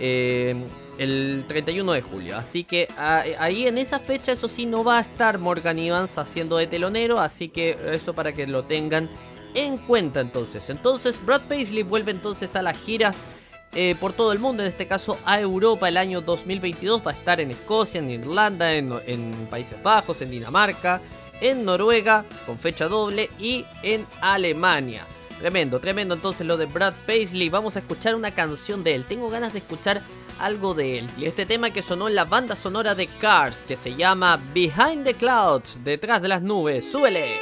Eh, 0.00 0.56
el 0.98 1.44
31 1.48 1.92
de 1.92 2.02
julio. 2.02 2.36
Así 2.36 2.64
que 2.64 2.88
ah, 2.96 3.22
ahí 3.38 3.66
en 3.66 3.78
esa 3.78 3.98
fecha, 3.98 4.32
eso 4.32 4.48
sí, 4.48 4.66
no 4.66 4.84
va 4.84 4.98
a 4.98 5.00
estar 5.00 5.38
Morgan 5.38 5.78
Evans 5.78 6.18
haciendo 6.18 6.56
de 6.56 6.66
telonero. 6.66 7.18
Así 7.20 7.48
que 7.48 7.76
eso 7.92 8.14
para 8.14 8.32
que 8.32 8.46
lo 8.46 8.64
tengan 8.64 9.08
en 9.54 9.78
cuenta 9.78 10.20
entonces. 10.20 10.68
Entonces, 10.70 11.24
Brad 11.24 11.42
Paisley 11.42 11.82
vuelve 11.82 12.12
entonces 12.12 12.54
a 12.56 12.62
las 12.62 12.78
giras. 12.78 13.24
Eh, 13.74 13.94
por 14.00 14.14
todo 14.14 14.32
el 14.32 14.38
mundo, 14.38 14.62
en 14.62 14.68
este 14.68 14.86
caso 14.86 15.18
a 15.26 15.38
Europa 15.38 15.88
el 15.88 15.98
año 15.98 16.22
2022 16.22 17.06
va 17.06 17.10
a 17.10 17.14
estar 17.14 17.40
en 17.40 17.50
Escocia, 17.50 17.98
en 17.98 18.08
Irlanda, 18.08 18.74
en 18.74 18.94
Países 19.50 19.82
Bajos, 19.82 20.22
en 20.22 20.30
Dinamarca, 20.30 21.02
en 21.40 21.64
Noruega 21.64 22.24
con 22.46 22.58
fecha 22.58 22.88
doble 22.88 23.28
y 23.38 23.64
en 23.82 24.06
Alemania. 24.20 25.04
Tremendo, 25.38 25.80
tremendo 25.80 26.14
entonces 26.14 26.46
lo 26.46 26.56
de 26.56 26.66
Brad 26.66 26.94
Paisley. 27.06 27.50
Vamos 27.50 27.76
a 27.76 27.80
escuchar 27.80 28.14
una 28.14 28.30
canción 28.30 28.82
de 28.82 28.94
él. 28.94 29.04
Tengo 29.04 29.28
ganas 29.28 29.52
de 29.52 29.58
escuchar 29.58 30.00
algo 30.38 30.74
de 30.74 30.98
él. 30.98 31.10
Y 31.16 31.26
este 31.26 31.46
tema 31.46 31.70
que 31.70 31.82
sonó 31.82 32.08
en 32.08 32.14
la 32.14 32.24
banda 32.24 32.56
sonora 32.56 32.94
de 32.94 33.06
Cars, 33.06 33.56
que 33.66 33.76
se 33.76 33.94
llama 33.94 34.40
Behind 34.54 35.04
the 35.04 35.14
Clouds, 35.14 35.80
detrás 35.84 36.22
de 36.22 36.28
las 36.28 36.42
nubes. 36.42 36.90
¡Súbele! 36.90 37.40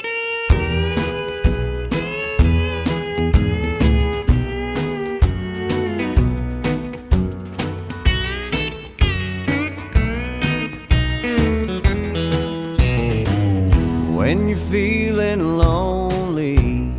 When 14.15 14.49
you're 14.49 14.57
feeling 14.57 15.57
lonely, 15.57 16.93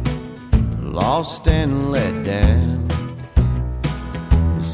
lost 0.80 1.48
and 1.48 1.90
let. 1.90 2.06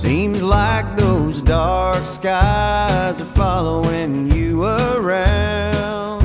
Seems 0.02 0.42
like 0.42 0.96
those 0.96 1.40
dark 1.40 2.04
skies 2.06 3.20
are 3.20 3.32
following 3.36 4.32
you 4.32 4.64
around. 4.64 6.24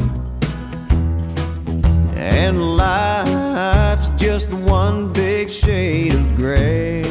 And 2.16 2.76
life's 2.76 4.10
just 4.20 4.52
one 4.52 5.14
big 5.14 5.52
shade 5.52 6.16
of 6.16 6.36
gray. 6.36 7.04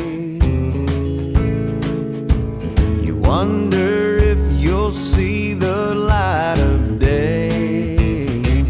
You 3.07 3.15
wonder 3.15 4.17
if 4.17 4.41
you'll 4.61 4.91
see 4.91 5.55
the 5.55 5.95
light 5.95 6.59
of 6.59 6.99
day 6.99 8.65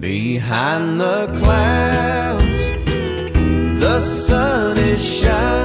behind 0.00 1.00
the 1.00 1.32
clouds. 1.38 2.60
The 3.80 4.00
sun 4.00 4.78
is 4.78 5.00
shining 5.00 5.60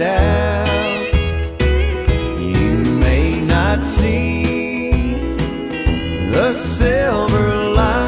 it 0.00 0.02
out, 0.02 0.68
you 2.40 2.84
may 3.00 3.40
not 3.40 3.84
see 3.84 5.14
the 6.30 6.52
silver 6.52 7.72
lining, 7.74 8.07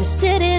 to 0.00 0.06
sit 0.06 0.40
in 0.40 0.49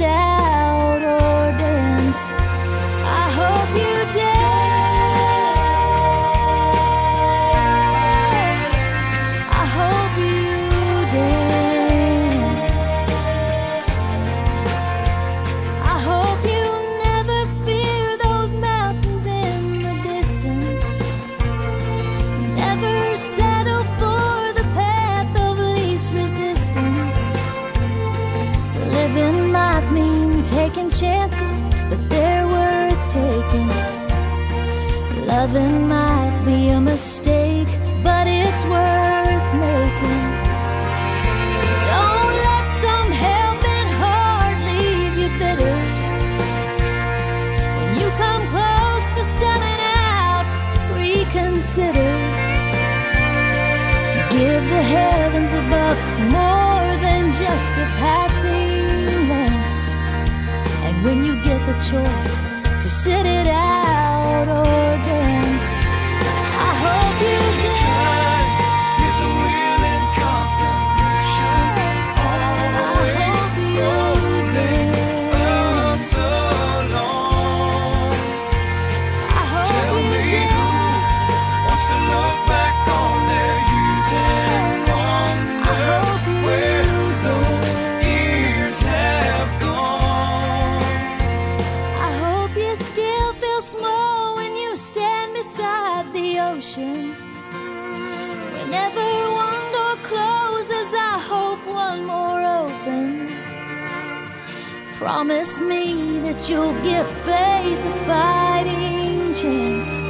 you'll 106.49 106.73
give 106.81 107.07
faith 107.23 107.77
a 107.77 108.05
fighting 108.05 109.33
chance. 109.33 110.03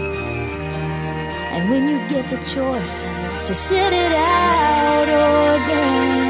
And 1.53 1.69
when 1.69 1.89
you 1.89 1.97
get 2.07 2.29
the 2.29 2.37
choice 2.45 3.03
to 3.47 3.53
sit 3.53 3.91
it 3.91 4.11
out 4.13 5.07
or 5.07 5.57
dance. 5.67 6.20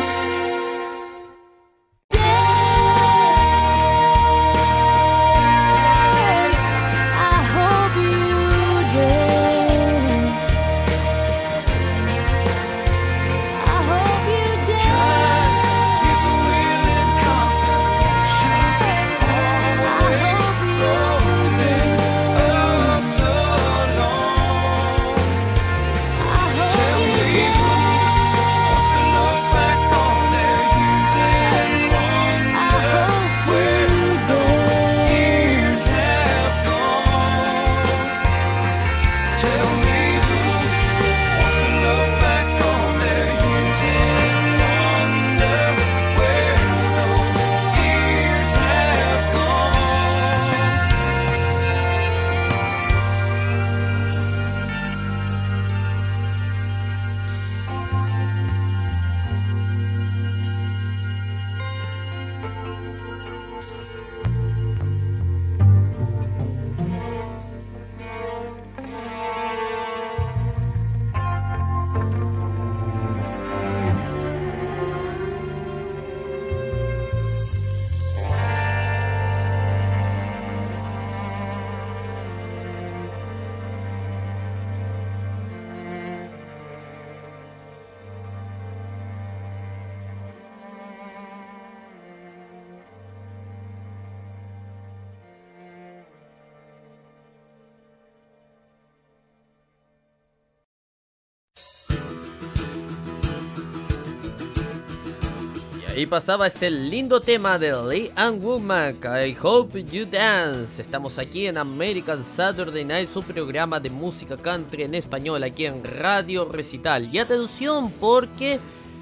Ahí 105.94 106.06
pasaba 106.06 106.48
ese 106.48 106.72
lindo 106.72 107.20
tema 107.20 107.60
de 107.60 107.74
Lee 107.84 108.12
and 108.16 108.42
Womack, 108.42 109.04
I 109.04 109.36
Hope 109.42 109.84
You 109.84 110.06
Dance. 110.06 110.82
Estamos 110.82 111.20
aquí 111.20 111.48
en 111.48 111.58
American 111.58 112.24
Saturday 112.24 112.86
Night, 112.86 113.12
su 113.12 113.22
programa 113.22 113.78
de 113.78 113.90
música 113.90 114.38
country 114.38 114.84
en 114.84 114.96
español 114.96 115.44
aquí 115.44 115.66
en 115.66 115.84
Radio 115.84 116.46
Recital. 116.46 117.14
Y 117.14 117.20
atención 117.20 117.92
porque 118.00 118.58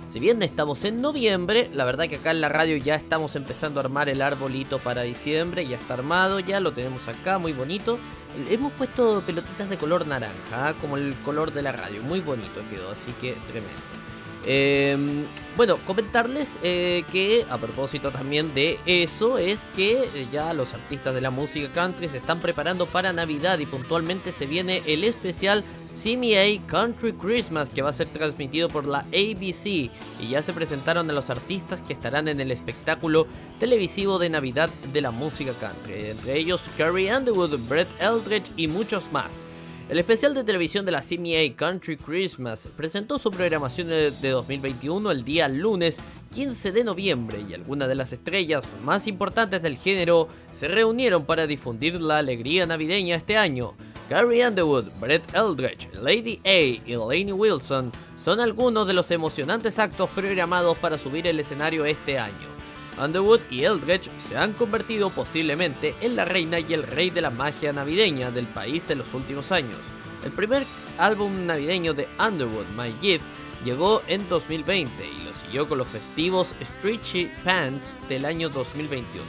si 0.10 0.20
bien 0.20 0.42
estamos 0.42 0.84
en 0.84 1.00
noviembre, 1.00 1.70
la 1.74 1.86
verdad 1.86 2.10
que 2.10 2.16
acá 2.16 2.32
en 2.32 2.42
la 2.42 2.50
radio 2.50 2.76
ya 2.78 2.96
estamos 2.96 3.36
empezando 3.36 3.80
a 3.80 3.84
armar 3.84 4.10
el 4.10 4.24
arbolito 4.24 4.80
para 4.80 5.04
diciembre, 5.04 5.68
ya 5.68 5.78
está 5.78 5.94
armado, 5.94 6.40
ya 6.40 6.60
lo 6.60 6.72
tenemos 6.72 7.08
acá, 7.08 7.38
muy 7.38 7.54
bonito. 7.54 8.00
Hemos 8.50 8.74
puesto 8.74 9.22
pelotitas 9.28 9.70
de 9.70 9.78
color 9.78 10.08
naranja, 10.08 10.74
como 10.82 10.98
el 10.98 11.14
color 11.24 11.54
de 11.54 11.62
la 11.62 11.72
radio, 11.72 12.02
muy 12.02 12.20
bonito 12.20 12.62
quedó, 12.72 12.90
así 12.90 13.12
que 13.22 13.34
tremendo. 13.48 14.09
Em, 14.46 15.26
bueno, 15.58 15.78
comentarles 15.86 16.58
eh, 16.64 17.04
que 17.12 17.46
a 17.50 17.58
propósito 17.58 18.12
también 18.12 18.54
de 18.54 18.80
eso 18.86 19.38
es 19.38 19.66
que 19.76 20.04
eh, 20.04 20.28
ya 20.32 20.54
los 20.54 20.74
artistas 20.74 21.14
de 21.14 21.22
la 21.22 21.30
música 21.30 21.68
country 21.74 22.08
se 22.08 22.18
están 22.18 22.40
preparando 22.40 22.86
para 22.86 23.12
Navidad 23.12 23.60
y 23.60 23.66
puntualmente 23.66 24.32
se 24.32 24.46
viene 24.46 24.82
el 24.88 25.04
especial 25.04 25.64
CMA 26.02 26.66
Country 26.68 27.12
Christmas 27.14 27.70
que 27.70 27.82
va 27.82 27.90
a 27.90 27.94
ser 27.94 28.08
transmitido 28.08 28.70
por 28.70 28.86
la 28.86 29.00
ABC 29.00 29.66
y 29.66 29.92
ya 30.30 30.42
se 30.42 30.54
presentaron 30.54 31.10
a 31.10 31.14
los 31.14 31.30
artistas 31.30 31.82
que 31.82 31.92
estarán 31.92 32.30
en 32.30 32.40
el 32.40 32.52
espectáculo 32.52 33.28
televisivo 33.60 34.18
de 34.18 34.30
Navidad 34.30 34.70
de 34.94 35.02
la 35.02 35.12
música 35.12 35.52
country, 35.60 36.12
entre 36.12 36.38
ellos 36.38 36.62
Carrie 36.78 37.14
Underwood, 37.14 37.60
Brett 37.68 37.90
Eldridge 38.00 38.50
y 38.56 38.68
muchos 38.68 39.12
más. 39.12 39.49
El 39.90 39.98
especial 39.98 40.36
de 40.36 40.44
televisión 40.44 40.86
de 40.86 40.92
la 40.92 41.02
CMA 41.02 41.56
Country 41.56 41.98
Christmas 41.98 42.68
presentó 42.78 43.18
su 43.18 43.32
programación 43.32 43.88
de 43.88 44.30
2021 44.30 45.10
el 45.10 45.26
día 45.26 45.48
lunes 45.48 45.98
15 46.32 46.72
de 46.72 46.84
noviembre 46.84 47.40
y 47.50 47.56
algunas 47.56 47.88
de 47.88 47.96
las 47.96 48.14
estrellas 48.14 48.64
más 48.84 49.08
importantes 49.08 49.64
del 49.64 49.78
género 49.78 50.28
se 50.54 50.68
reunieron 50.68 51.26
para 51.26 51.48
difundir 51.48 52.00
la 52.00 52.20
alegría 52.20 52.68
navideña 52.68 53.16
este 53.16 53.36
año. 53.36 53.74
Gary 54.08 54.44
Underwood, 54.44 54.86
Brett 55.00 55.24
Eldridge, 55.34 55.90
Lady 55.96 56.40
A 56.46 56.88
y 56.88 56.96
Lainey 56.96 57.34
Wilson 57.34 57.92
son 58.16 58.40
algunos 58.40 58.86
de 58.86 58.94
los 58.94 59.10
emocionantes 59.10 59.80
actos 59.80 60.08
programados 60.12 60.78
para 60.78 61.00
subir 61.00 61.26
el 61.26 61.40
escenario 61.40 61.84
este 61.86 62.20
año. 62.20 62.59
Underwood 63.00 63.42
y 63.50 63.64
Eldridge 63.64 64.10
se 64.28 64.38
han 64.38 64.54
convertido 64.54 65.10
posiblemente 65.10 65.96
en 66.02 66.16
la 66.16 66.26
reina 66.26 66.60
y 66.60 66.74
el 66.74 66.84
rey 66.84 67.10
de 67.10 67.22
la 67.22 67.30
magia 67.30 67.74
navideña 67.74 68.32
del 68.32 68.48
país 68.48 68.90
en 68.90 69.00
los 69.00 69.14
últimos 69.14 69.52
años. 69.52 69.80
El 70.24 70.32
primer 70.32 70.64
álbum 70.98 71.46
navideño 71.46 71.94
de 71.94 72.08
Underwood, 72.20 72.68
My 72.78 72.94
Gift, 73.02 73.24
llegó 73.64 74.02
en 74.08 74.28
2020 74.28 74.92
y 75.06 75.24
lo 75.24 75.34
siguió 75.34 75.68
con 75.68 75.78
los 75.78 75.88
festivos 75.88 76.54
Stretchy 76.78 77.30
Pants 77.44 77.94
del 78.08 78.26
año 78.26 78.50
2021. 78.50 79.26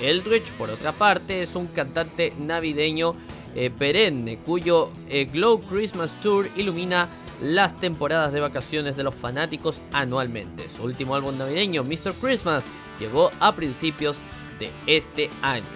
Eldridge, 0.00 0.50
por 0.52 0.70
otra 0.70 0.92
parte, 0.92 1.42
es 1.42 1.54
un 1.54 1.68
cantante 1.68 2.32
navideño 2.38 3.14
eh, 3.54 3.70
perenne 3.70 4.38
cuyo 4.38 4.90
eh, 5.08 5.26
Glow 5.26 5.60
Christmas 5.60 6.10
Tour 6.22 6.48
ilumina 6.56 7.08
las 7.42 7.78
temporadas 7.78 8.32
de 8.32 8.40
vacaciones 8.40 8.96
de 8.96 9.02
los 9.02 9.14
fanáticos 9.14 9.82
anualmente. 9.92 10.68
Su 10.74 10.84
último 10.84 11.14
álbum 11.14 11.36
navideño, 11.36 11.84
Mr. 11.84 12.14
Christmas, 12.20 12.64
llegó 13.02 13.30
a 13.40 13.54
principios 13.54 14.16
de 14.58 14.70
este 14.86 15.30
año. 15.42 15.66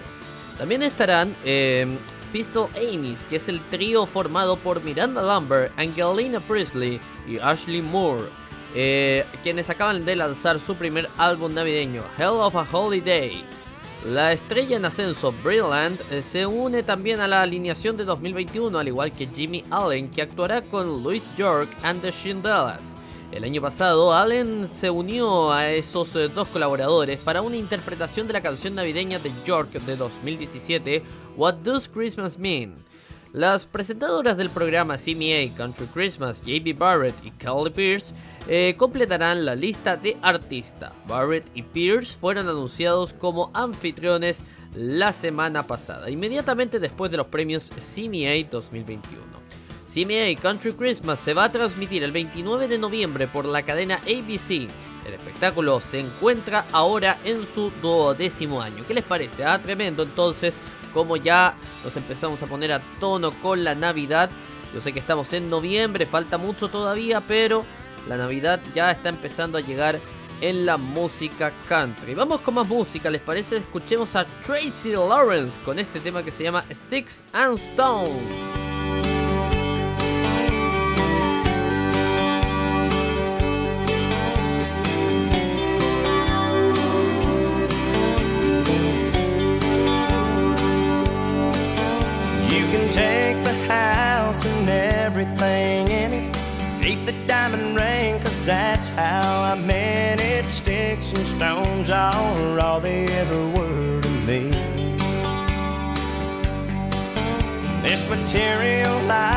También 0.57 0.81
estarán 0.81 1.35
eh, 1.43 1.85
Pistol 2.31 2.69
Amy's, 2.75 3.21
que 3.29 3.37
es 3.37 3.47
el 3.47 3.59
trío 3.69 4.05
formado 4.05 4.57
por 4.57 4.83
Miranda 4.83 5.21
Lambert, 5.21 5.71
Angelina 5.77 6.39
Presley 6.39 6.99
y 7.27 7.37
Ashley 7.37 7.81
Moore, 7.81 8.25
eh, 8.75 9.25
quienes 9.43 9.69
acaban 9.69 10.05
de 10.05 10.15
lanzar 10.15 10.59
su 10.59 10.75
primer 10.75 11.09
álbum 11.17 11.53
navideño, 11.53 12.03
Hell 12.17 12.39
of 12.39 12.55
a 12.55 12.67
Holiday. 12.71 13.43
La 14.05 14.31
estrella 14.31 14.77
en 14.77 14.85
ascenso 14.85 15.33
Brilliant 15.43 15.99
eh, 16.11 16.21
se 16.21 16.45
une 16.45 16.83
también 16.83 17.19
a 17.19 17.27
la 17.27 17.41
alineación 17.41 17.97
de 17.97 18.05
2021, 18.05 18.77
al 18.77 18.87
igual 18.87 19.11
que 19.11 19.27
Jimmy 19.27 19.63
Allen, 19.69 20.09
que 20.09 20.21
actuará 20.21 20.61
con 20.61 21.03
Louis 21.03 21.23
York 21.35 21.69
and 21.83 22.01
the 22.01 22.11
Shindellas. 22.11 22.96
El 23.31 23.43
año 23.43 23.61
pasado, 23.61 24.13
Allen 24.13 24.69
se 24.73 24.89
unió 24.89 25.51
a 25.51 25.69
esos 25.71 26.15
eh, 26.15 26.29
dos 26.29 26.47
colaboradores 26.47 27.19
para 27.19 27.41
una 27.41 27.57
interpretación 27.57 28.25
de 28.25 28.33
la 28.33 28.41
canción 28.41 28.73
navideña 28.73 29.19
de 29.19 29.31
York 29.45 29.71
de 29.73 29.97
2017, 29.97 31.03
What 31.35 31.55
Does 31.55 31.89
Christmas 31.89 32.37
Mean? 32.39 32.75
Las 33.33 33.65
presentadoras 33.65 34.37
del 34.37 34.49
programa 34.49 34.97
CMA 34.97 35.53
Country 35.57 35.87
Christmas, 35.87 36.41
JB 36.41 36.77
Barrett 36.77 37.15
y 37.23 37.31
Kelly 37.31 37.69
Pierce, 37.69 38.15
eh, 38.47 38.75
completarán 38.77 39.45
la 39.45 39.55
lista 39.55 39.97
de 39.97 40.17
artistas. 40.21 40.93
Barrett 41.05 41.45
y 41.53 41.63
Pierce 41.63 42.17
fueron 42.17 42.47
anunciados 42.47 43.11
como 43.11 43.51
anfitriones 43.53 44.41
la 44.73 45.11
semana 45.11 45.67
pasada, 45.67 46.09
inmediatamente 46.09 46.79
después 46.79 47.11
de 47.11 47.17
los 47.17 47.27
premios 47.27 47.65
CMA 47.65 48.49
2021. 48.49 49.36
CMA 49.93 50.39
Country 50.41 50.73
Christmas 50.73 51.19
se 51.19 51.33
va 51.33 51.45
a 51.45 51.51
transmitir 51.51 52.03
el 52.03 52.11
29 52.11 52.67
de 52.67 52.77
noviembre 52.77 53.27
por 53.27 53.45
la 53.45 53.63
cadena 53.63 53.95
ABC. 53.95 54.69
El 55.05 55.13
espectáculo 55.13 55.81
se 55.89 55.99
encuentra 55.99 56.65
ahora 56.73 57.19
en 57.23 57.45
su 57.45 57.71
duodécimo 57.81 58.61
año. 58.61 58.83
¿Qué 58.85 58.93
les 58.93 59.05
parece? 59.05 59.45
Ah, 59.45 59.61
tremendo. 59.61 60.03
Entonces, 60.03 60.59
como 60.93 61.15
ya 61.15 61.55
nos 61.83 61.95
empezamos 61.95 62.41
a 62.43 62.47
poner 62.47 62.73
a 62.73 62.81
tono 62.99 63.31
con 63.31 63.63
la 63.63 63.75
Navidad. 63.75 64.29
Yo 64.73 64.81
sé 64.81 64.91
que 64.91 64.99
estamos 64.99 65.31
en 65.31 65.49
noviembre, 65.49 66.05
falta 66.05 66.37
mucho 66.37 66.67
todavía, 66.67 67.21
pero 67.21 67.63
la 68.09 68.17
Navidad 68.17 68.59
ya 68.75 68.91
está 68.91 69.09
empezando 69.09 69.57
a 69.57 69.61
llegar 69.61 69.99
en 70.41 70.65
la 70.65 70.77
música 70.77 71.53
country. 71.67 72.13
Vamos 72.13 72.41
con 72.41 72.55
más 72.55 72.67
música, 72.67 73.09
¿les 73.09 73.21
parece? 73.21 73.57
Escuchemos 73.57 74.15
a 74.15 74.25
Tracy 74.43 74.91
Lawrence 74.91 75.59
con 75.61 75.79
este 75.79 75.99
tema 75.99 76.23
que 76.23 76.31
se 76.31 76.43
llama 76.43 76.63
Sticks 76.71 77.23
and 77.31 77.57
Stones. 77.57 78.56
All 102.77 102.81
they 102.81 103.05
ever 103.05 103.41
were 103.57 104.01
to 104.01 104.09
me. 104.27 104.51
This 107.81 108.07
material 108.07 109.01
life 109.07 109.36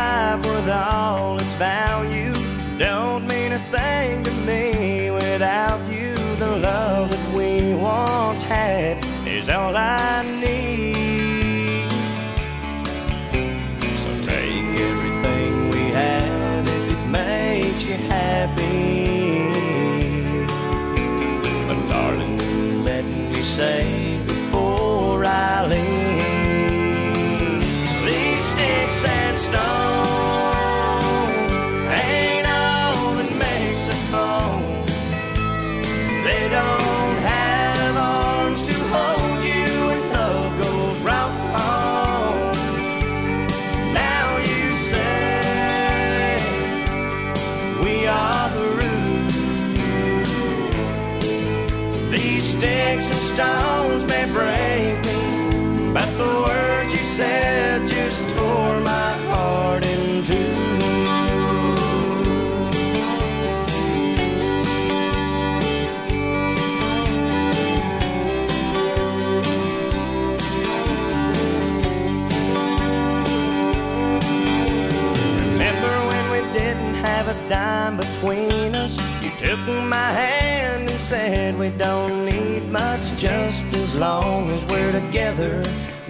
between 78.21 78.75
us. 78.75 78.97
You 79.23 79.31
took 79.39 79.59
my 79.67 80.13
hand 80.13 80.91
and 80.91 81.01
said 81.01 81.59
we 81.59 81.71
don't 81.71 82.27
need 82.27 82.69
much, 82.69 83.17
just 83.17 83.65
as 83.77 83.95
long 83.95 84.51
as 84.51 84.65
we're 84.67 84.93
together, 84.93 85.63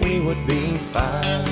we 0.03 0.19
would 0.21 0.45
be 0.47 0.77
fine. 0.93 1.45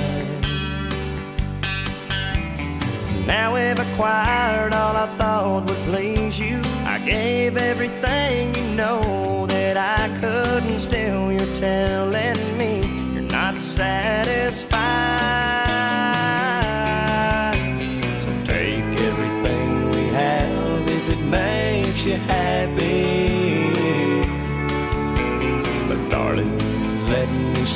Now 3.25 3.53
we've 3.53 3.79
acquired 3.79 4.73
all 4.73 4.95
I 4.97 5.07
thought 5.17 5.69
would 5.69 5.77
please 5.89 6.37
you. 6.37 6.59
I 6.85 6.99
gave 7.05 7.55
everything 7.55 8.53
you 8.55 8.75
know 8.75 9.45
that 9.47 9.77
I 9.77 10.09
could, 10.19 10.63
and 10.63 10.81
still 10.81 11.31
you're 11.31 11.55
telling 11.55 12.57
me 12.57 12.81
you're 13.13 13.31
not 13.31 13.61
satisfied. 13.61 14.68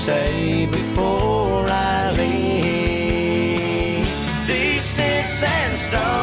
say 0.05 0.65
before 0.65 1.65
I 1.69 2.11
leave. 2.11 4.05
These 4.47 4.83
sticks 4.83 5.43
and 5.43 5.77
stones. 5.79 6.22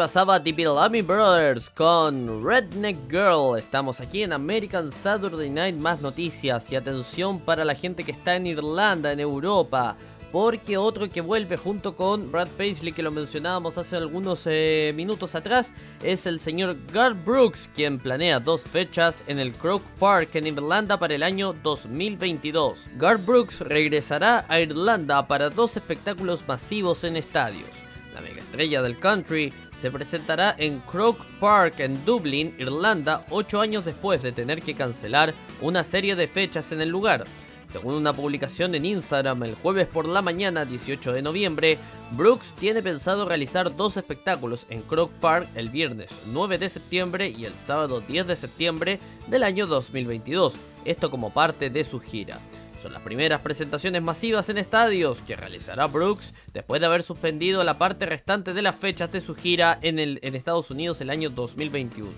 Pasaba 0.00 0.42
The 0.42 0.52
Bellamy 0.52 1.02
Brothers 1.02 1.68
con 1.68 2.42
Redneck 2.42 2.96
Girl. 3.10 3.58
Estamos 3.58 4.00
aquí 4.00 4.22
en 4.22 4.32
American 4.32 4.90
Saturday 4.90 5.50
Night. 5.50 5.76
Más 5.76 6.00
noticias 6.00 6.72
y 6.72 6.76
atención 6.76 7.38
para 7.38 7.66
la 7.66 7.74
gente 7.74 8.02
que 8.02 8.12
está 8.12 8.34
en 8.34 8.46
Irlanda, 8.46 9.12
en 9.12 9.20
Europa. 9.20 9.98
Porque 10.32 10.78
otro 10.78 11.10
que 11.10 11.20
vuelve 11.20 11.58
junto 11.58 11.96
con 11.96 12.32
Brad 12.32 12.48
Paisley, 12.56 12.94
que 12.94 13.02
lo 13.02 13.10
mencionábamos 13.10 13.76
hace 13.76 13.98
algunos 13.98 14.44
eh, 14.46 14.94
minutos 14.96 15.34
atrás, 15.34 15.74
es 16.02 16.24
el 16.24 16.40
señor 16.40 16.78
Garth 16.90 17.22
Brooks, 17.22 17.68
quien 17.74 17.98
planea 17.98 18.40
dos 18.40 18.62
fechas 18.62 19.22
en 19.26 19.38
el 19.38 19.52
Croke 19.52 19.84
Park 19.98 20.30
en 20.32 20.46
Irlanda 20.46 20.98
para 20.98 21.14
el 21.14 21.22
año 21.22 21.52
2022. 21.62 22.88
Garth 22.96 23.26
Brooks 23.26 23.60
regresará 23.60 24.46
a 24.48 24.60
Irlanda 24.60 25.28
para 25.28 25.50
dos 25.50 25.76
espectáculos 25.76 26.42
masivos 26.48 27.04
en 27.04 27.18
estadios. 27.18 27.89
La 28.20 28.28
mega 28.28 28.42
estrella 28.42 28.82
del 28.82 28.98
country 28.98 29.50
se 29.80 29.90
presentará 29.90 30.54
en 30.58 30.80
Croke 30.80 31.24
Park 31.40 31.80
en 31.80 32.04
Dublín, 32.04 32.54
Irlanda, 32.58 33.24
ocho 33.30 33.62
años 33.62 33.86
después 33.86 34.20
de 34.22 34.30
tener 34.30 34.60
que 34.60 34.74
cancelar 34.74 35.32
una 35.62 35.84
serie 35.84 36.14
de 36.16 36.26
fechas 36.26 36.70
en 36.72 36.82
el 36.82 36.90
lugar. 36.90 37.24
Según 37.72 37.94
una 37.94 38.12
publicación 38.12 38.74
en 38.74 38.84
Instagram 38.84 39.44
el 39.44 39.54
jueves 39.54 39.86
por 39.86 40.06
la 40.06 40.20
mañana 40.20 40.66
18 40.66 41.14
de 41.14 41.22
noviembre, 41.22 41.78
Brooks 42.12 42.52
tiene 42.56 42.82
pensado 42.82 43.24
realizar 43.24 43.74
dos 43.74 43.96
espectáculos 43.96 44.66
en 44.68 44.82
Croke 44.82 45.14
Park 45.18 45.48
el 45.54 45.70
viernes 45.70 46.10
9 46.26 46.58
de 46.58 46.68
septiembre 46.68 47.30
y 47.30 47.46
el 47.46 47.54
sábado 47.54 48.02
10 48.02 48.26
de 48.26 48.36
septiembre 48.36 48.98
del 49.28 49.44
año 49.44 49.66
2022, 49.66 50.56
esto 50.84 51.10
como 51.10 51.32
parte 51.32 51.70
de 51.70 51.84
su 51.84 52.00
gira. 52.00 52.38
Son 52.82 52.92
las 52.94 53.02
primeras 53.02 53.42
presentaciones 53.42 54.02
masivas 54.02 54.48
en 54.48 54.56
estadios 54.56 55.20
que 55.20 55.36
realizará 55.36 55.86
Brooks 55.86 56.32
después 56.54 56.80
de 56.80 56.86
haber 56.86 57.02
suspendido 57.02 57.62
la 57.62 57.76
parte 57.76 58.06
restante 58.06 58.54
de 58.54 58.62
las 58.62 58.74
fechas 58.74 59.12
de 59.12 59.20
su 59.20 59.34
gira 59.34 59.78
en, 59.82 59.98
Estados 60.34 60.70
Unidos 60.70 61.00
el 61.02 61.10
año 61.10 61.28
2021. 61.28 62.10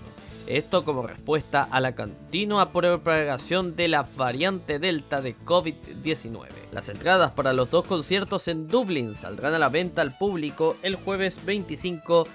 Esto 0.47 0.85
como 0.85 1.05
respuesta 1.05 1.67
a 1.69 1.81
la 1.81 1.95
continua 1.95 2.71
propagación 2.71 3.75
de 3.75 3.89
la 3.89 4.03
variante 4.03 4.79
Delta 4.79 5.21
de 5.21 5.35
COVID-19. 5.37 6.47
Las 6.71 6.87
entradas 6.87 7.31
para 7.31 7.51
los 7.51 7.69
dos 7.69 7.85
conciertos 7.85 8.47
en 8.47 8.69
Dublín 8.69 9.15
saldrán 9.15 9.53
a 9.53 9.59
la 9.59 9.69
venta 9.69 10.01
al 10.01 10.17
público 10.17 10.77
el 10.81 10.95
jueves 10.95 11.43
25 11.45 12.25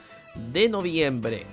de 0.52 0.68
noviembre. 0.68 1.46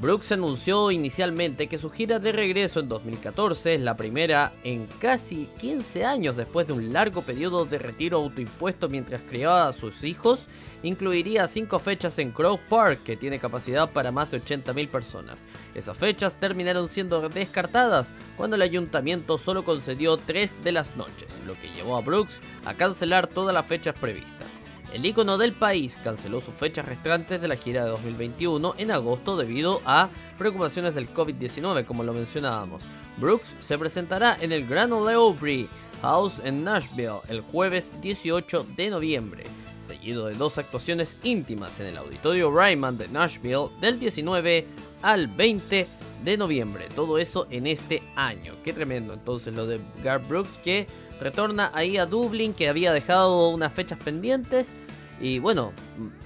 Brooks 0.00 0.32
anunció 0.32 0.90
inicialmente 0.90 1.66
que 1.66 1.76
su 1.76 1.90
gira 1.90 2.18
de 2.18 2.32
regreso 2.32 2.80
en 2.80 2.88
2014 2.88 3.74
es 3.74 3.80
la 3.82 3.98
primera 3.98 4.50
en 4.64 4.86
casi 4.98 5.46
15 5.60 6.06
años 6.06 6.36
después 6.38 6.66
de 6.66 6.72
un 6.72 6.90
largo 6.90 7.20
periodo 7.20 7.66
de 7.66 7.78
retiro 7.78 8.16
autoimpuesto 8.16 8.88
mientras 8.88 9.20
criaba 9.20 9.68
a 9.68 9.74
sus 9.74 10.02
hijos, 10.02 10.46
incluiría 10.82 11.46
5 11.46 11.78
fechas 11.80 12.18
en 12.18 12.30
Crow 12.30 12.58
Park 12.70 13.02
que 13.04 13.18
tiene 13.18 13.38
capacidad 13.38 13.90
para 13.90 14.10
más 14.10 14.30
de 14.30 14.40
80.000 14.42 14.88
personas. 14.88 15.40
Esas 15.74 15.98
fechas 15.98 16.40
terminaron 16.40 16.88
siendo 16.88 17.28
descartadas 17.28 18.14
cuando 18.38 18.56
el 18.56 18.62
ayuntamiento 18.62 19.36
solo 19.36 19.66
concedió 19.66 20.16
3 20.16 20.62
de 20.64 20.72
las 20.72 20.96
noches, 20.96 21.28
lo 21.46 21.52
que 21.60 21.68
llevó 21.76 21.98
a 21.98 22.00
Brooks 22.00 22.40
a 22.64 22.72
cancelar 22.72 23.26
todas 23.26 23.54
las 23.54 23.66
fechas 23.66 23.94
previstas. 24.00 24.49
El 24.92 25.06
ícono 25.06 25.38
del 25.38 25.52
país 25.52 25.96
canceló 26.02 26.40
sus 26.40 26.54
fechas 26.54 26.84
restantes 26.84 27.40
de 27.40 27.46
la 27.46 27.56
gira 27.56 27.84
de 27.84 27.90
2021 27.90 28.74
en 28.76 28.90
agosto 28.90 29.36
debido 29.36 29.80
a 29.84 30.08
preocupaciones 30.36 30.94
del 30.96 31.12
COVID-19, 31.14 31.84
como 31.86 32.02
lo 32.02 32.12
mencionábamos. 32.12 32.82
Brooks 33.18 33.54
se 33.60 33.78
presentará 33.78 34.36
en 34.40 34.50
el 34.50 34.66
Grand 34.66 34.92
Ole 34.92 35.14
Opry 35.14 35.68
House 36.02 36.40
en 36.44 36.64
Nashville 36.64 37.20
el 37.28 37.40
jueves 37.40 37.92
18 38.00 38.66
de 38.76 38.90
noviembre, 38.90 39.44
seguido 39.86 40.26
de 40.26 40.34
dos 40.34 40.58
actuaciones 40.58 41.16
íntimas 41.22 41.78
en 41.78 41.86
el 41.86 41.96
Auditorio 41.96 42.50
Ryman 42.50 42.98
de 42.98 43.06
Nashville 43.08 43.68
del 43.80 44.00
19 44.00 44.66
al 45.02 45.28
20 45.28 45.86
de 46.24 46.36
noviembre. 46.36 46.88
Todo 46.96 47.18
eso 47.18 47.46
en 47.50 47.68
este 47.68 48.02
año. 48.16 48.54
Qué 48.64 48.72
tremendo 48.72 49.12
entonces 49.14 49.54
lo 49.54 49.66
de 49.66 49.80
Garth 50.02 50.26
Brooks 50.26 50.58
que 50.64 50.86
retorna 51.20 51.70
ahí 51.74 51.98
a 51.98 52.06
Dublín, 52.06 52.54
que 52.54 52.68
había 52.68 52.92
dejado 52.92 53.48
unas 53.50 53.72
fechas 53.72 53.98
pendientes. 54.02 54.74
Y 55.20 55.38
bueno, 55.38 55.72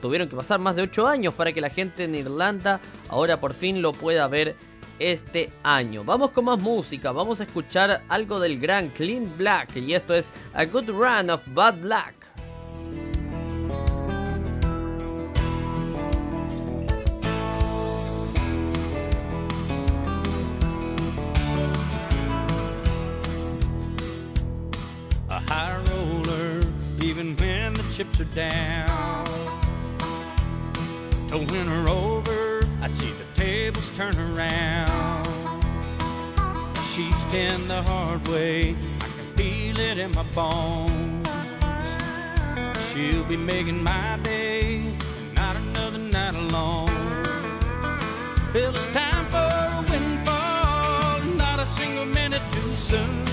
tuvieron 0.00 0.28
que 0.28 0.36
pasar 0.36 0.60
más 0.60 0.76
de 0.76 0.82
8 0.82 1.06
años 1.06 1.34
para 1.34 1.52
que 1.52 1.60
la 1.60 1.68
gente 1.68 2.04
en 2.04 2.14
Irlanda 2.14 2.80
ahora 3.08 3.40
por 3.40 3.52
fin 3.52 3.82
lo 3.82 3.92
pueda 3.92 4.28
ver 4.28 4.56
este 5.00 5.50
año. 5.64 6.04
Vamos 6.04 6.30
con 6.30 6.44
más 6.44 6.60
música, 6.60 7.10
vamos 7.10 7.40
a 7.40 7.44
escuchar 7.44 8.02
algo 8.08 8.38
del 8.38 8.60
gran 8.60 8.90
Clean 8.90 9.28
Black 9.36 9.76
y 9.76 9.94
esto 9.94 10.14
es 10.14 10.30
A 10.54 10.64
Good 10.64 10.90
Run 10.90 11.30
of 11.30 11.42
Bad 11.48 11.80
Black. 11.80 12.23
Chips 27.94 28.20
are 28.20 28.24
down. 28.24 29.24
To 31.28 31.38
win 31.38 31.66
her 31.68 31.88
over, 31.88 32.60
I'd 32.82 32.92
see 32.92 33.10
the 33.12 33.40
tables 33.40 33.90
turn 33.90 34.16
around. 34.18 35.26
She's 36.92 37.24
ten 37.26 37.68
the 37.68 37.82
hard 37.82 38.26
way, 38.26 38.76
I 39.00 39.06
can 39.16 39.26
feel 39.36 39.78
it 39.78 39.98
in 39.98 40.10
my 40.10 40.24
bones. 40.34 41.28
She'll 42.86 43.24
be 43.24 43.36
making 43.36 43.80
my 43.82 44.18
day, 44.24 44.82
not 45.36 45.54
another 45.54 45.98
night 45.98 46.34
alone. 46.34 47.22
It's 48.54 48.86
time 48.88 49.26
for 49.26 49.38
a 49.38 49.84
windfall, 49.88 51.20
not 51.36 51.60
a 51.60 51.66
single 51.66 52.06
minute 52.06 52.42
too 52.50 52.74
soon. 52.74 53.23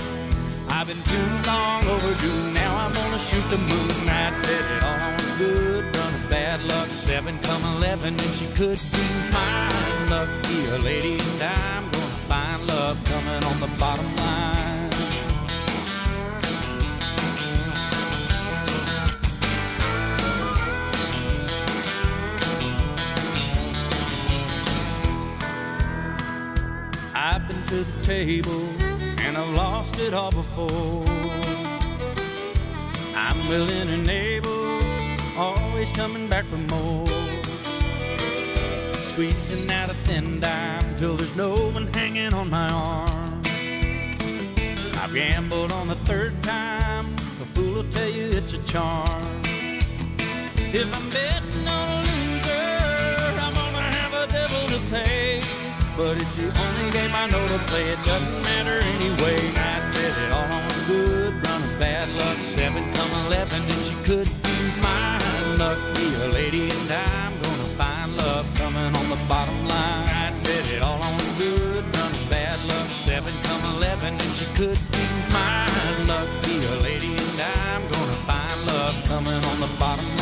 I've 0.82 0.88
been 0.88 1.04
too 1.04 1.48
long 1.48 1.84
overdue. 1.84 2.50
Now 2.50 2.76
I'm 2.76 2.92
gonna 2.92 3.18
shoot 3.20 3.48
the 3.50 3.56
moon. 3.56 4.08
I 4.08 4.32
bet 4.42 4.64
it 4.68 4.82
all 4.82 4.98
on 4.98 5.14
a 5.14 5.38
good 5.38 5.96
run 5.96 6.12
of 6.12 6.28
bad 6.28 6.60
luck. 6.64 6.88
Seven 6.88 7.38
come 7.38 7.64
eleven, 7.76 8.14
and 8.14 8.34
she 8.34 8.46
could 8.48 8.80
be 8.90 9.06
mine. 9.30 10.10
Lucky 10.10 10.66
a 10.70 10.78
lady, 10.78 11.20
and 11.20 11.40
I'm 11.40 11.88
gonna 11.88 12.06
find 12.26 12.66
love 12.66 12.98
coming 13.04 13.44
on 13.44 13.60
the 13.60 13.68
bottom 13.78 14.16
line. 14.16 14.90
I've 27.14 27.46
been 27.46 27.64
to 27.66 27.84
the 27.84 28.04
table 28.04 28.91
and 29.34 29.38
I've 29.38 29.54
lost 29.54 29.98
it 29.98 30.12
all 30.12 30.30
before. 30.30 31.04
I'm 33.16 33.48
willing 33.48 33.88
and 33.88 34.06
able, 34.06 34.78
always 35.38 35.90
coming 35.90 36.28
back 36.28 36.44
for 36.44 36.58
more. 36.74 37.06
Squeezing 39.10 39.70
out 39.70 39.88
a 39.88 39.94
thin 39.94 40.40
dime 40.40 40.96
till 40.96 41.16
there's 41.16 41.34
no 41.34 41.54
one 41.70 41.86
hanging 41.94 42.34
on 42.34 42.50
my 42.50 42.68
arm. 42.68 43.40
I've 45.00 45.14
gambled 45.14 45.72
on 45.72 45.88
the 45.88 45.96
third 46.04 46.42
time, 46.42 47.06
a 47.40 47.46
fool 47.54 47.74
will 47.76 47.90
tell 47.90 48.10
you 48.10 48.28
it's 48.32 48.52
a 48.52 48.62
charm. 48.64 49.24
If 50.74 50.94
I'm 50.94 51.10
betting 51.10 51.68
on 51.68 51.88
a 51.88 52.02
loser, 52.04 53.40
I'm 53.40 53.54
gonna 53.54 53.96
have 53.96 54.12
a 54.12 54.26
devil 54.30 54.66
to 54.68 54.78
pay. 54.90 55.61
But 55.94 56.16
it's 56.16 56.34
the 56.34 56.48
only 56.48 56.90
game 56.90 57.14
I 57.14 57.26
know 57.28 57.46
to 57.48 57.58
play. 57.70 57.90
It 57.90 58.02
doesn't 58.04 58.42
matter 58.42 58.78
anyway. 58.96 59.36
I 59.54 59.78
bet 59.92 60.14
it 60.24 60.32
all 60.32 60.50
on 60.50 60.68
good 60.86 61.34
run 61.46 61.62
of 61.62 61.78
bad 61.78 62.08
luck. 62.08 62.38
Seven 62.38 62.82
come 62.94 63.12
eleven, 63.26 63.62
and 63.62 63.82
she 63.84 63.94
could 64.02 64.28
be 64.42 64.56
mine. 64.80 65.58
Lucky 65.58 66.08
a 66.24 66.28
lady, 66.28 66.70
and 66.70 66.90
I'm 66.90 67.34
gonna 67.42 67.68
find 67.76 68.16
love 68.16 68.46
coming 68.56 68.96
on 68.96 69.08
the 69.10 69.20
bottom 69.28 69.68
line. 69.68 70.08
I 70.08 70.32
bet 70.42 70.66
it 70.74 70.82
all 70.82 71.00
on 71.02 71.18
good 71.36 71.84
run 71.96 72.12
of 72.12 72.30
bad 72.30 72.58
luck. 72.64 72.88
Seven 72.88 73.34
come 73.42 73.62
eleven, 73.76 74.14
and 74.14 74.32
she 74.32 74.46
could 74.56 74.80
be 74.92 75.04
mine. 75.30 76.08
Lucky 76.08 76.56
a 76.72 76.76
lady, 76.88 77.12
and 77.12 77.40
I'm 77.40 77.82
gonna 77.92 78.18
find 78.26 78.66
love 78.66 78.96
coming 79.04 79.44
on 79.44 79.60
the 79.60 79.70
bottom 79.78 80.08
line. 80.16 80.21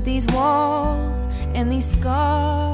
With 0.00 0.06
these 0.06 0.26
walls 0.28 1.26
and 1.54 1.70
these 1.70 1.84
scars 1.84 2.69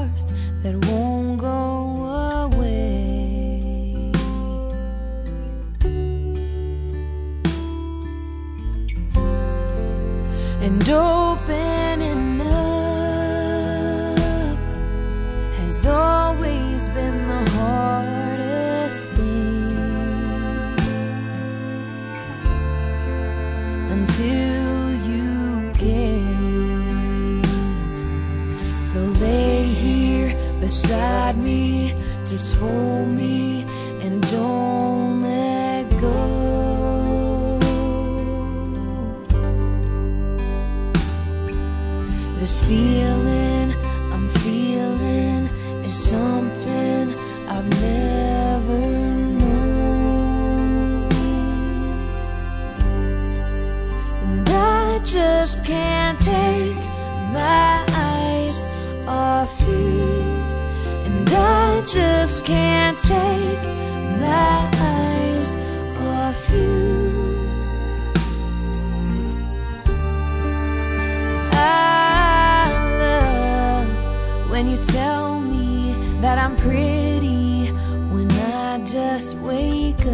just 78.97 79.37
wake 79.37 80.05
up. 80.05 80.07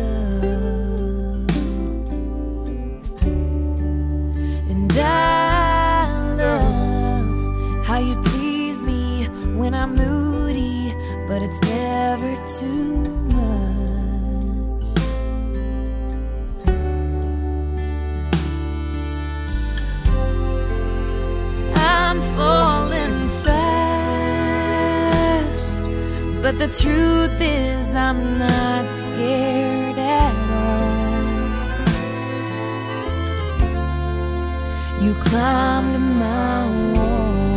And 4.71 4.91
I 4.97 6.05
love 6.41 7.85
how 7.85 7.99
you 7.99 8.15
tease 8.23 8.81
me 8.81 9.29
when 9.59 9.73
I'm 9.73 9.95
moody, 9.95 10.93
but 11.29 11.41
it's 11.45 11.61
never 11.61 12.31
too 12.59 12.95
much. 13.39 14.87
I'm 21.75 22.19
falling 22.37 23.19
fast. 23.45 23.71
But 26.41 26.55
the 26.59 26.67
truth 26.81 27.39
is, 27.39 27.82
I'm 27.95 28.39
not 28.39 28.91
scared 28.91 29.97
at 29.97 30.35
all. 30.49 31.03
You 35.03 35.13
climbed 35.15 35.99
my 36.17 36.65
walls. 36.93 37.53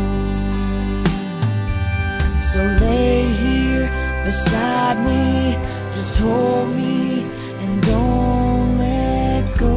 So 2.52 2.60
lay 2.80 3.22
here 3.42 3.88
beside 4.24 4.98
me, 5.06 5.56
just 5.90 6.18
hold 6.18 6.74
me 6.74 7.22
and 7.62 7.82
don't 7.82 8.78
let 8.78 9.56
go. 9.58 9.76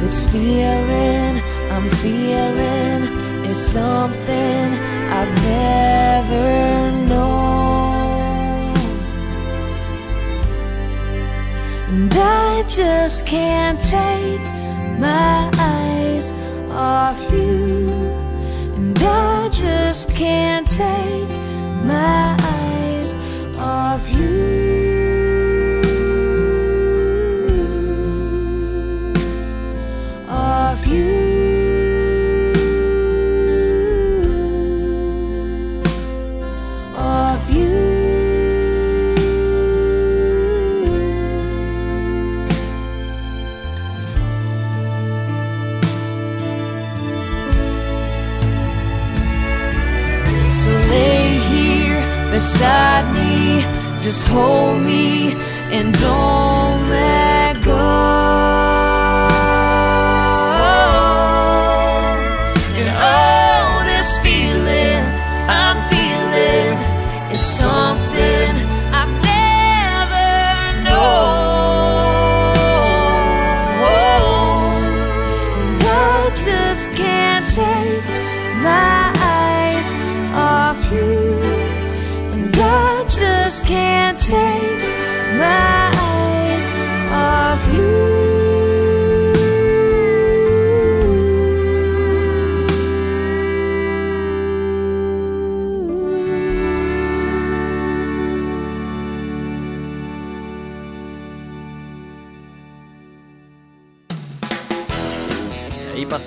This 0.00 0.18
feeling 0.30 1.40
I'm 1.70 1.88
feeling 2.02 2.87
something 3.72 4.66
I've 5.18 5.34
never 5.42 6.90
known. 7.06 8.74
And 11.90 12.14
I 12.16 12.64
just 12.68 13.26
can't 13.26 13.80
take 13.80 14.40
my 14.98 15.50
eyes 15.58 16.32
off 16.70 17.20
you. 17.30 17.90
And 18.76 18.98
I 19.02 19.48
just 19.50 20.08
can't 20.10 20.66
take 20.66 21.30
my 21.84 22.36
eyes 22.40 23.08
off 23.58 24.10
you 24.10 24.87
beside 52.38 53.12
me, 53.12 53.62
just 54.00 54.28
hold 54.28 54.80
me 54.80 55.32
and 55.76 55.92
don't 55.98 56.88
let 56.88 57.17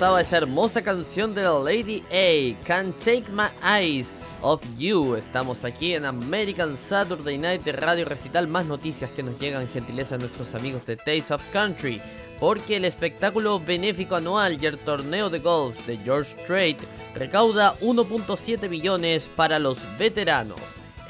pasaba 0.02 0.20
esa 0.20 0.38
hermosa 0.38 0.82
canción 0.82 1.32
de 1.32 1.44
la 1.44 1.56
Lady 1.60 2.02
A, 2.10 2.60
Can't 2.66 2.98
Take 2.98 3.26
My 3.30 3.46
Eyes 3.64 4.24
of 4.40 4.60
You. 4.76 5.14
Estamos 5.14 5.64
aquí 5.64 5.94
en 5.94 6.04
American 6.04 6.76
Saturday 6.76 7.38
Night 7.38 7.64
Radio 7.68 8.04
Recital. 8.04 8.48
Más 8.48 8.66
noticias 8.66 9.12
que 9.12 9.22
nos 9.22 9.38
llegan, 9.38 9.68
gentileza 9.68 10.16
de 10.16 10.22
nuestros 10.24 10.56
amigos 10.56 10.84
de 10.86 10.96
Taste 10.96 11.32
of 11.32 11.52
Country. 11.52 12.02
porque 12.40 12.78
el 12.78 12.84
espectáculo 12.84 13.60
benéfico 13.60 14.16
anual 14.16 14.60
y 14.60 14.66
el 14.66 14.76
torneo 14.76 15.30
de 15.30 15.38
golf 15.38 15.86
de 15.86 15.96
George 15.98 16.34
Strait 16.42 16.78
recauda 17.14 17.78
1.7 17.78 18.68
millones 18.68 19.30
para 19.36 19.60
los 19.60 19.78
veteranos. 19.98 20.58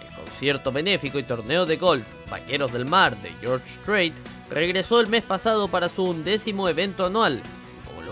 El 0.03 0.14
concierto 0.22 0.70
benéfico 0.70 1.18
y 1.18 1.22
torneo 1.22 1.64
de 1.64 1.78
golf 1.78 2.07
Vaqueros 2.30 2.74
del 2.74 2.84
Mar 2.84 3.16
de 3.16 3.30
George 3.40 3.66
Strait 3.66 4.12
regresó 4.51 5.01
el 5.01 5.07
mes 5.07 5.22
pasado 5.22 5.68
para 5.68 5.88
su 5.88 6.05
undécimo 6.05 6.68
evento 6.68 7.07
anual. 7.07 7.43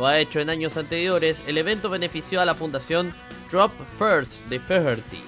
Lo 0.01 0.07
ha 0.07 0.19
hecho 0.19 0.41
en 0.41 0.49
años 0.49 0.79
anteriores, 0.79 1.43
el 1.47 1.59
evento 1.59 1.91
benefició 1.91 2.41
a 2.41 2.47
la 2.47 2.55
fundación 2.55 3.13
Drop 3.53 3.71
First 3.99 4.47
de 4.47 4.59
Faherty. 4.59 5.23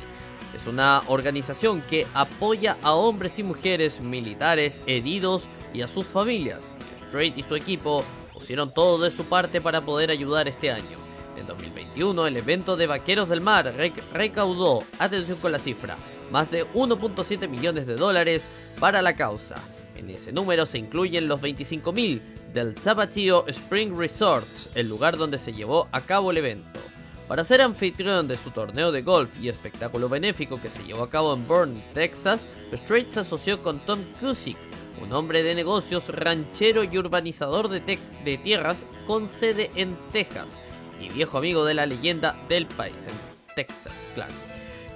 Es 0.56 0.66
una 0.66 1.02
organización 1.08 1.82
que 1.82 2.06
apoya 2.14 2.78
a 2.82 2.94
hombres 2.94 3.38
y 3.38 3.42
mujeres 3.42 4.00
militares 4.00 4.80
heridos 4.86 5.46
y 5.74 5.82
a 5.82 5.88
sus 5.88 6.06
familias. 6.06 6.64
Strait 7.08 7.36
y 7.36 7.42
su 7.42 7.54
equipo 7.54 8.02
pusieron 8.32 8.72
todo 8.72 9.04
de 9.04 9.10
su 9.10 9.26
parte 9.26 9.60
para 9.60 9.82
poder 9.82 10.10
ayudar 10.10 10.48
este 10.48 10.70
año. 10.70 10.96
En 11.36 11.46
2021, 11.46 12.26
el 12.26 12.38
evento 12.38 12.74
de 12.74 12.86
Vaqueros 12.86 13.28
del 13.28 13.42
Mar 13.42 13.74
recaudó, 14.14 14.84
atención 14.98 15.36
con 15.36 15.52
la 15.52 15.58
cifra, 15.58 15.98
más 16.30 16.50
de 16.50 16.66
1.7 16.72 17.46
millones 17.46 17.86
de 17.86 17.96
dólares 17.96 18.72
para 18.80 19.02
la 19.02 19.16
causa. 19.16 19.56
En 19.96 20.08
ese 20.08 20.32
número 20.32 20.64
se 20.64 20.78
incluyen 20.78 21.28
los 21.28 21.42
25.000 21.42 22.22
del 22.52 22.74
Tapatio 22.74 23.46
Spring 23.48 23.96
Resort, 23.96 24.46
el 24.74 24.88
lugar 24.88 25.16
donde 25.16 25.38
se 25.38 25.52
llevó 25.52 25.88
a 25.92 26.00
cabo 26.00 26.30
el 26.30 26.38
evento. 26.38 26.80
Para 27.28 27.44
ser 27.44 27.62
anfitrión 27.62 28.28
de 28.28 28.36
su 28.36 28.50
torneo 28.50 28.92
de 28.92 29.02
golf 29.02 29.30
y 29.40 29.48
espectáculo 29.48 30.08
benéfico 30.08 30.60
que 30.60 30.68
se 30.68 30.82
llevó 30.84 31.04
a 31.04 31.10
cabo 31.10 31.34
en 31.34 31.46
Bourne, 31.46 31.82
Texas, 31.94 32.46
Strait 32.74 33.08
se 33.08 33.20
asoció 33.20 33.62
con 33.62 33.80
Tom 33.80 34.00
Cusick, 34.20 34.58
un 35.00 35.12
hombre 35.12 35.42
de 35.42 35.54
negocios, 35.54 36.08
ranchero 36.08 36.84
y 36.84 36.98
urbanizador 36.98 37.68
de, 37.68 37.98
de 38.24 38.38
tierras 38.38 38.84
con 39.06 39.28
sede 39.28 39.70
en 39.74 39.96
Texas 40.12 40.60
y 41.00 41.08
viejo 41.12 41.38
amigo 41.38 41.64
de 41.64 41.74
la 41.74 41.86
leyenda 41.86 42.36
del 42.48 42.66
país, 42.66 42.94
en 43.08 43.54
Texas, 43.54 43.94
claro. 44.14 44.32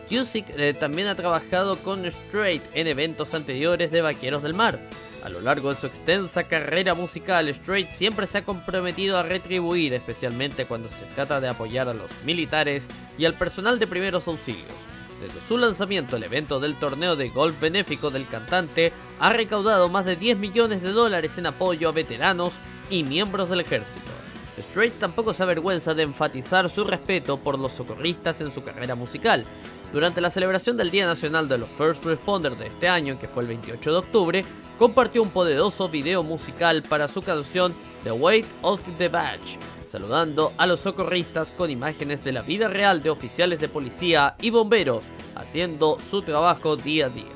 Cusick 0.08 0.46
eh, 0.56 0.74
también 0.74 1.08
ha 1.08 1.16
trabajado 1.16 1.76
con 1.78 2.04
Strait 2.10 2.62
en 2.74 2.86
eventos 2.86 3.34
anteriores 3.34 3.90
de 3.90 4.02
Vaqueros 4.02 4.42
del 4.42 4.54
Mar. 4.54 4.78
A 5.26 5.28
lo 5.28 5.40
largo 5.40 5.70
de 5.70 5.80
su 5.80 5.88
extensa 5.88 6.44
carrera 6.44 6.94
musical, 6.94 7.52
Strait 7.52 7.90
siempre 7.90 8.28
se 8.28 8.38
ha 8.38 8.44
comprometido 8.44 9.18
a 9.18 9.24
retribuir, 9.24 9.92
especialmente 9.92 10.66
cuando 10.66 10.88
se 10.88 11.04
trata 11.16 11.40
de 11.40 11.48
apoyar 11.48 11.88
a 11.88 11.94
los 11.94 12.08
militares 12.24 12.84
y 13.18 13.24
al 13.24 13.34
personal 13.34 13.80
de 13.80 13.88
primeros 13.88 14.28
auxilios. 14.28 14.70
Desde 15.20 15.44
su 15.48 15.58
lanzamiento, 15.58 16.14
el 16.14 16.22
evento 16.22 16.60
del 16.60 16.76
torneo 16.76 17.16
de 17.16 17.30
golf 17.30 17.60
benéfico 17.60 18.10
del 18.10 18.24
cantante 18.28 18.92
ha 19.18 19.32
recaudado 19.32 19.88
más 19.88 20.06
de 20.06 20.14
10 20.14 20.38
millones 20.38 20.80
de 20.80 20.92
dólares 20.92 21.36
en 21.38 21.46
apoyo 21.46 21.88
a 21.88 21.92
veteranos 21.92 22.52
y 22.88 23.02
miembros 23.02 23.50
del 23.50 23.62
ejército. 23.62 24.06
Strait 24.60 24.94
tampoco 24.94 25.34
se 25.34 25.42
avergüenza 25.42 25.92
de 25.94 26.04
enfatizar 26.04 26.70
su 26.70 26.84
respeto 26.84 27.36
por 27.38 27.58
los 27.58 27.72
socorristas 27.72 28.40
en 28.40 28.54
su 28.54 28.62
carrera 28.62 28.94
musical. 28.94 29.44
Durante 29.96 30.20
la 30.20 30.28
celebración 30.28 30.76
del 30.76 30.90
Día 30.90 31.06
Nacional 31.06 31.48
de 31.48 31.56
los 31.56 31.70
First 31.70 32.04
Responders 32.04 32.58
de 32.58 32.66
este 32.66 32.86
año, 32.86 33.18
que 33.18 33.28
fue 33.28 33.44
el 33.44 33.48
28 33.48 33.92
de 33.92 33.96
octubre, 33.96 34.44
compartió 34.78 35.22
un 35.22 35.30
poderoso 35.30 35.88
video 35.88 36.22
musical 36.22 36.82
para 36.82 37.08
su 37.08 37.22
canción 37.22 37.74
The 38.04 38.12
Weight 38.12 38.44
of 38.60 38.82
the 38.98 39.08
Badge, 39.08 39.58
saludando 39.88 40.52
a 40.58 40.66
los 40.66 40.80
socorristas 40.80 41.50
con 41.50 41.70
imágenes 41.70 42.22
de 42.22 42.32
la 42.32 42.42
vida 42.42 42.68
real 42.68 43.02
de 43.02 43.08
oficiales 43.08 43.58
de 43.58 43.70
policía 43.70 44.34
y 44.42 44.50
bomberos 44.50 45.04
haciendo 45.34 45.96
su 46.10 46.20
trabajo 46.20 46.76
día 46.76 47.06
a 47.06 47.08
día. 47.08 47.32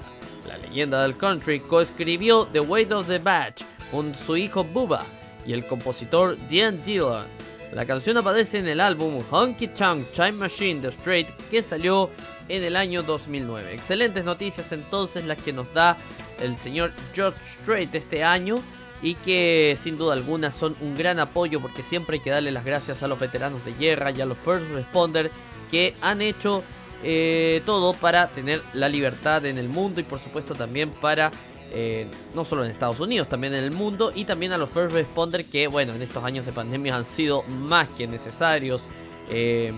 La 0.47 0.59
leyenda 0.59 1.03
del 1.03 1.17
country 1.17 1.61
coescribió 1.61 2.47
The 2.53 2.61
Weight 2.61 2.93
of 2.93 3.07
the 3.07 3.21
Badge 3.21 3.65
con 3.91 4.15
su 4.15 4.37
hijo 4.37 4.65
Bubba 4.65 5.03
y 5.47 5.55
el 5.55 5.67
compositor 5.67 6.37
Diane 6.51 6.77
Dillon. 6.85 7.25
La 7.73 7.87
canción 7.87 8.19
aparece 8.19 8.59
en 8.59 8.69
el 8.69 8.81
álbum 8.81 9.23
Honky 9.31 9.69
Tonk 9.69 10.09
Time 10.13 10.33
Machine 10.33 10.83
de 10.83 10.89
Straight 10.89 11.29
que 11.51 11.63
salió 11.63 12.11
en 12.51 12.65
el 12.65 12.77
año 12.77 13.03
2009. 13.03 13.75
Excelentes 13.75 14.25
noticias 14.25 14.73
entonces 14.73 15.25
las 15.25 15.39
que 15.39 15.53
nos 15.53 15.73
da 15.73 15.97
el 16.41 16.57
señor 16.57 16.93
George 17.15 17.39
Strait 17.63 17.95
este 17.95 18.25
año 18.25 18.61
y 19.03 19.15
que 19.15 19.79
sin 19.83 19.97
duda 19.97 20.15
alguna 20.15 20.51
son 20.51 20.77
un 20.81 20.95
gran 20.95 21.21
apoyo 21.21 21.61
porque 21.61 21.83
siempre 21.83 22.17
hay 22.17 22.21
que 22.21 22.31
darle 22.31 22.51
las 22.51 22.65
gracias 22.65 23.03
a 23.03 23.09
los 23.09 23.19
veteranos 23.19 23.65
de 23.65 23.73
guerra 23.75 24.11
y 24.11 24.21
a 24.21 24.27
los 24.27 24.37
first 24.39 24.67
responders 24.73 25.31
que 25.71 25.95
han 26.03 26.21
hecho 26.21 26.63
eh, 27.03 27.63
todo 27.65 27.95
para 27.95 28.29
tener 28.29 28.61
la 28.75 28.89
libertad 28.89 29.45
en 29.47 29.57
el 29.57 29.69
mundo 29.69 30.01
y 30.01 30.05
por 30.05 30.19
supuesto 30.19 30.55
también 30.55 30.91
para 30.91 31.31
eh, 31.73 32.09
no 32.35 32.45
solo 32.45 32.65
en 32.65 32.71
Estados 32.73 32.99
Unidos, 32.99 33.29
también 33.29 33.55
en 33.55 33.63
el 33.63 33.71
mundo 33.71 34.11
y 34.13 34.25
también 34.25 34.53
a 34.53 34.59
los 34.59 34.69
first 34.71 34.93
responders 34.93 35.47
que 35.47 35.69
bueno 35.69 35.95
en 35.95 36.03
estos 36.03 36.25
años 36.25 36.45
de 36.45 36.53
pandemia 36.53 36.97
han 36.97 37.05
sido 37.05 37.43
más 37.45 37.89
que 37.91 38.07
necesarios. 38.07 38.83
Eh, 39.31 39.73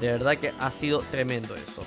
de 0.00 0.06
verdad 0.06 0.36
que 0.36 0.52
ha 0.58 0.70
sido 0.70 0.98
tremendo 1.10 1.54
eso. 1.54 1.82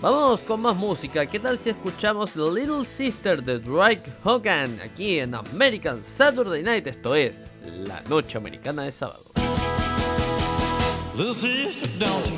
Vamos 0.00 0.40
con 0.42 0.60
más 0.60 0.76
música. 0.76 1.26
¿Qué 1.26 1.40
tal 1.40 1.58
si 1.58 1.70
escuchamos 1.70 2.36
Little 2.36 2.84
Sister 2.84 3.42
de 3.42 3.58
Drake 3.58 4.12
Hogan 4.22 4.78
aquí 4.80 5.18
en 5.18 5.34
American 5.34 6.04
Saturday 6.04 6.62
Night? 6.62 6.86
Esto 6.86 7.16
es 7.16 7.40
la 7.64 8.00
noche 8.02 8.38
americana 8.38 8.84
de 8.84 8.92
sábado. 8.92 9.24
Little 11.16 11.34
sister, 11.34 11.88
don't 11.98 12.26
you? 12.26 12.36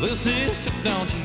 Little 0.00 0.16
sister, 0.16 0.72
don't 0.84 1.10
you? 1.10 1.18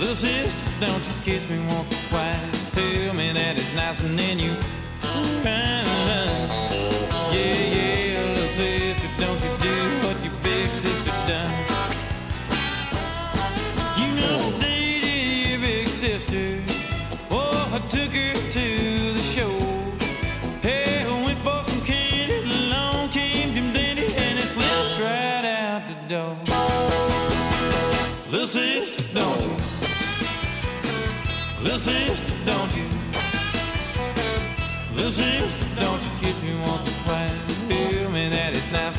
Little 0.00 0.16
sister, 0.16 0.58
don't 0.80 1.04
you 1.04 1.12
kiss 1.22 1.46
me 1.50 1.58
once 1.68 2.08
twice? 2.08 2.70
Tell 2.72 3.12
me 3.14 3.30
that 3.34 3.58
it's 3.58 3.74
nice 3.74 4.00
and 4.00 4.18
then 4.18 4.38
you. 4.38 5.85
Don't 32.46 32.76
you? 32.76 32.86
Sister, 35.10 35.66
don't 35.80 36.02
you 36.02 36.10
kiss 36.20 36.40
me 36.42 36.54
once 36.60 36.82
or 36.88 37.02
twice? 37.04 37.68
Tell 37.68 38.10
me 38.10 38.28
that 38.28 38.56
it's 38.56 38.70
nice 38.72 38.96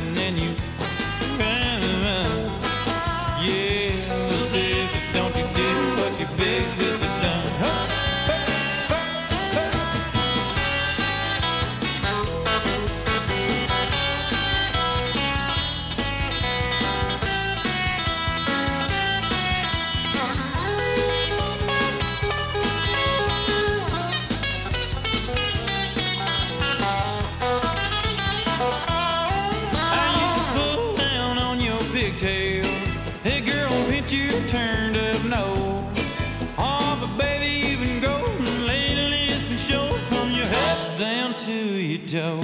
your. 42.18 42.36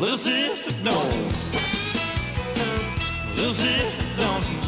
Little 0.00 0.18
sister, 0.18 0.72
don't 0.82 1.14
you? 1.14 1.24
Little 3.36 3.54
sister, 3.54 4.04
don't 4.18 4.44
you? 4.50 4.60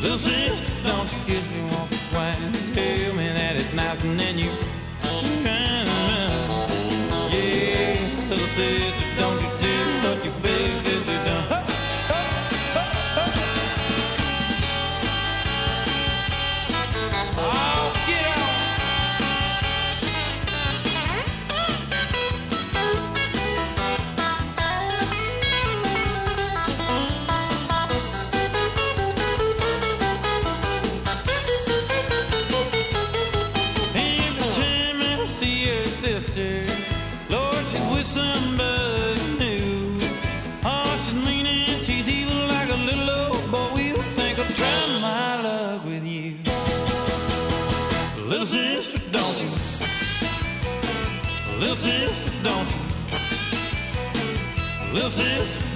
Little 0.00 0.18
sister, 0.18 0.67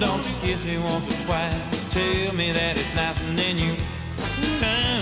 don't 0.05 0.27
you 0.27 0.35
kiss 0.41 0.65
me 0.65 0.79
once 0.79 1.07
or 1.07 1.25
twice? 1.27 1.85
Tell 1.91 2.35
me 2.35 2.51
that 2.51 2.77
it's 2.77 2.95
nice 2.95 3.21
and 3.21 3.39
then 3.39 3.57
you. 3.57 5.02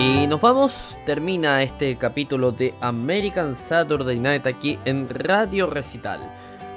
Y 0.00 0.26
nos 0.26 0.40
vamos, 0.40 0.96
termina 1.04 1.62
este 1.62 1.98
capítulo 1.98 2.52
de 2.52 2.72
American 2.80 3.54
Saturday 3.54 4.18
Night 4.18 4.46
aquí 4.46 4.78
en 4.86 5.06
Radio 5.10 5.66
Recital. 5.66 6.20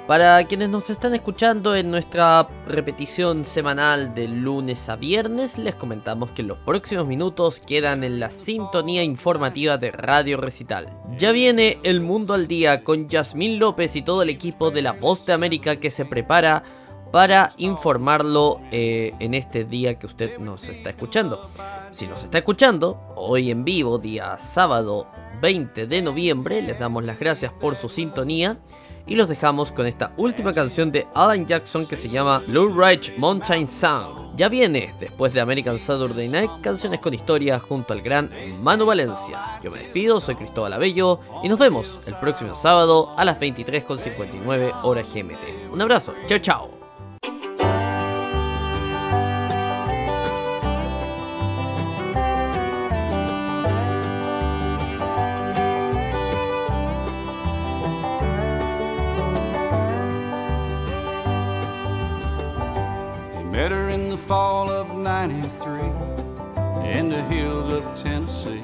Para 0.06 0.44
quienes 0.44 0.68
nos 0.68 0.90
están 0.90 1.14
escuchando 1.14 1.74
en 1.74 1.90
nuestra 1.90 2.46
repetición 2.68 3.46
semanal 3.46 4.14
de 4.14 4.28
lunes 4.28 4.90
a 4.90 4.96
viernes, 4.96 5.56
les 5.56 5.74
comentamos 5.74 6.32
que 6.32 6.42
los 6.42 6.58
próximos 6.58 7.06
minutos 7.06 7.60
quedan 7.60 8.04
en 8.04 8.20
la 8.20 8.28
sintonía 8.28 9.02
informativa 9.02 9.78
de 9.78 9.90
Radio 9.90 10.36
Recital. 10.36 10.94
Ya 11.16 11.32
viene 11.32 11.78
El 11.82 12.02
Mundo 12.02 12.34
al 12.34 12.46
Día 12.46 12.84
con 12.84 13.08
Yasmín 13.08 13.58
López 13.58 13.96
y 13.96 14.02
todo 14.02 14.20
el 14.20 14.28
equipo 14.28 14.70
de 14.70 14.82
La 14.82 14.92
Voz 14.92 15.24
de 15.24 15.32
América 15.32 15.76
que 15.76 15.90
se 15.90 16.04
prepara 16.04 16.62
para 17.14 17.52
informarlo 17.58 18.60
eh, 18.72 19.14
en 19.20 19.34
este 19.34 19.62
día 19.62 20.00
que 20.00 20.06
usted 20.06 20.38
nos 20.38 20.68
está 20.68 20.90
escuchando. 20.90 21.48
Si 21.92 22.08
nos 22.08 22.24
está 22.24 22.38
escuchando, 22.38 22.98
hoy 23.14 23.52
en 23.52 23.64
vivo, 23.64 23.98
día 23.98 24.36
sábado 24.36 25.06
20 25.40 25.86
de 25.86 26.02
noviembre, 26.02 26.60
les 26.60 26.76
damos 26.76 27.04
las 27.04 27.16
gracias 27.20 27.52
por 27.52 27.76
su 27.76 27.88
sintonía 27.88 28.58
y 29.06 29.14
los 29.14 29.28
dejamos 29.28 29.70
con 29.70 29.86
esta 29.86 30.12
última 30.16 30.52
canción 30.52 30.90
de 30.90 31.06
Alan 31.14 31.46
Jackson 31.46 31.86
que 31.86 31.94
se 31.94 32.08
llama 32.08 32.42
Blue 32.48 32.74
Ridge 32.76 33.16
Mountain 33.16 33.68
Song. 33.68 34.34
Ya 34.34 34.48
viene, 34.48 34.92
después 34.98 35.32
de 35.32 35.40
American 35.40 35.78
Saturday 35.78 36.28
Night, 36.28 36.50
canciones 36.62 36.98
con 36.98 37.14
historia 37.14 37.60
junto 37.60 37.92
al 37.92 38.02
gran 38.02 38.28
Manu 38.60 38.86
Valencia. 38.86 39.60
Yo 39.62 39.70
me 39.70 39.78
despido, 39.78 40.20
soy 40.20 40.34
Cristóbal 40.34 40.72
Abello 40.72 41.20
y 41.44 41.48
nos 41.48 41.60
vemos 41.60 41.96
el 42.08 42.16
próximo 42.16 42.56
sábado 42.56 43.14
a 43.16 43.24
las 43.24 43.38
23.59 43.38 44.80
hora 44.82 45.02
GMT. 45.02 45.72
Un 45.72 45.80
abrazo, 45.80 46.12
chao 46.26 46.38
chao. 46.40 46.73
The 64.14 64.22
fall 64.28 64.70
of 64.70 64.96
93 64.96 65.80
in 66.88 67.08
the 67.08 67.20
hills 67.24 67.72
of 67.72 67.82
Tennessee. 68.00 68.62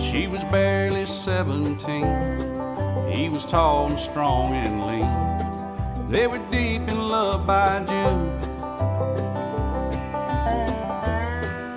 She 0.00 0.26
was 0.26 0.42
barely 0.44 1.04
17. 1.04 3.10
He 3.10 3.28
was 3.28 3.44
tall 3.44 3.88
and 3.88 3.98
strong 3.98 4.54
and 4.54 4.86
lean. 4.86 6.08
They 6.08 6.26
were 6.26 6.38
deep 6.50 6.88
in 6.88 7.10
love 7.10 7.46
by 7.46 7.80
June. 7.80 8.40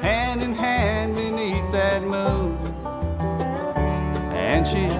Hand 0.01 0.41
in 0.41 0.53
hand 0.53 1.13
beneath 1.13 1.69
that 1.73 2.03
moon. 2.03 2.57
And 4.31 4.65
she'd 4.65 4.95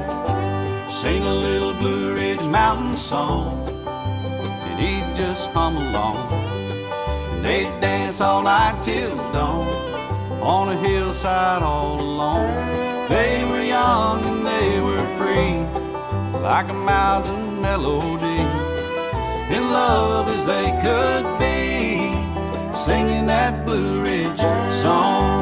sing 0.91 1.24
a 1.24 1.34
little 1.34 1.74
Blue 1.74 2.16
Ridge 2.16 2.45
Mountain 2.49 2.97
song. 2.97 3.66
And 3.88 4.78
he'd 4.78 5.16
just 5.16 5.47
hum 5.51 5.78
along. 5.78 6.55
They'd 7.46 7.80
dance 7.80 8.22
all 8.22 8.41
night 8.41 8.82
till 8.82 9.16
dawn 9.32 9.68
on 10.41 10.70
a 10.70 10.78
hillside 10.78 11.62
all 11.62 12.02
alone. 12.02 13.08
They 13.08 13.46
were 13.46 13.62
young 13.62 14.26
and 14.26 14.48
they 14.48 14.82
were 14.82 15.06
free, 15.20 15.54
like 16.41 16.68
a 16.70 16.74
mountain 16.74 17.62
melody. 17.62 18.41
In 19.56 19.64
love 19.72 20.28
as 20.28 20.43
they 20.48 20.72
could 20.86 21.26
be, 21.38 22.18
singing 22.74 23.28
that 23.28 23.64
Blue 23.64 24.02
Ridge 24.02 24.39
song. 24.82 25.34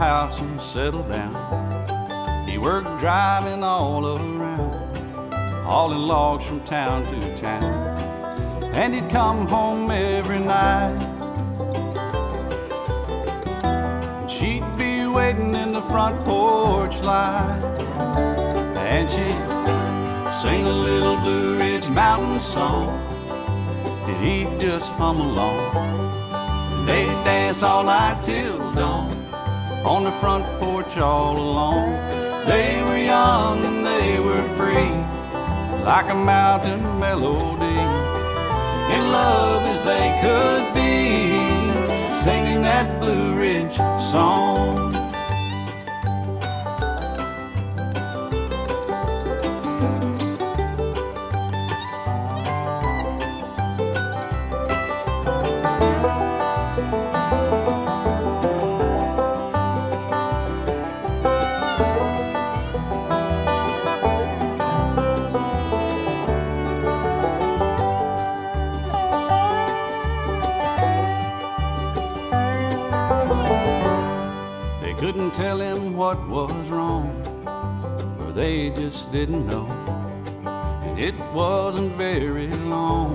House 0.00 0.38
and 0.38 0.58
settled 0.62 1.10
down. 1.10 2.48
He 2.48 2.56
worked 2.56 2.98
driving 2.98 3.62
all 3.62 4.16
around, 4.16 4.72
hauling 5.66 5.98
logs 5.98 6.42
from 6.42 6.60
town 6.64 7.04
to 7.04 7.36
town. 7.36 7.70
And 8.72 8.94
he'd 8.94 9.10
come 9.10 9.46
home 9.46 9.90
every 9.90 10.38
night. 10.38 10.98
And 13.62 14.30
she'd 14.30 14.64
be 14.78 15.06
waiting 15.06 15.54
in 15.54 15.74
the 15.74 15.82
front 15.82 16.24
porch 16.24 16.98
light. 17.02 17.60
And 18.92 19.06
she'd 19.10 20.32
sing 20.40 20.64
a 20.64 20.72
little 20.88 21.16
Blue 21.16 21.58
Ridge 21.58 21.90
Mountain 21.90 22.40
song 22.40 22.88
and 24.08 24.24
he'd 24.24 24.58
just 24.58 24.88
hum 24.92 25.20
along. 25.20 25.76
And 25.76 26.88
they'd 26.88 27.24
dance 27.24 27.62
all 27.62 27.84
night 27.84 28.22
till 28.22 28.56
dawn 28.72 29.19
on 29.84 30.04
the 30.04 30.12
front 30.12 30.44
porch 30.58 30.96
all 30.98 31.36
alone. 31.36 31.92
They 32.46 32.82
were 32.82 32.98
young 32.98 33.64
and 33.64 33.86
they 33.86 34.20
were 34.20 34.42
free, 34.56 34.92
like 35.84 36.10
a 36.10 36.14
mountain 36.14 36.82
melody. 36.98 37.80
In 38.94 39.10
love 39.10 39.62
as 39.62 39.80
they 39.82 40.06
could 40.20 40.74
be, 40.74 42.14
singing 42.14 42.62
that 42.62 43.00
Blue 43.00 43.36
Ridge 43.36 43.76
song. 44.10 44.99
What 76.10 76.28
was 76.28 76.68
wrong, 76.70 77.06
or 78.18 78.32
they 78.32 78.70
just 78.70 79.12
didn't 79.12 79.46
know. 79.46 79.66
And 80.84 80.98
it 80.98 81.14
wasn't 81.32 81.92
very 81.92 82.48
long 82.48 83.14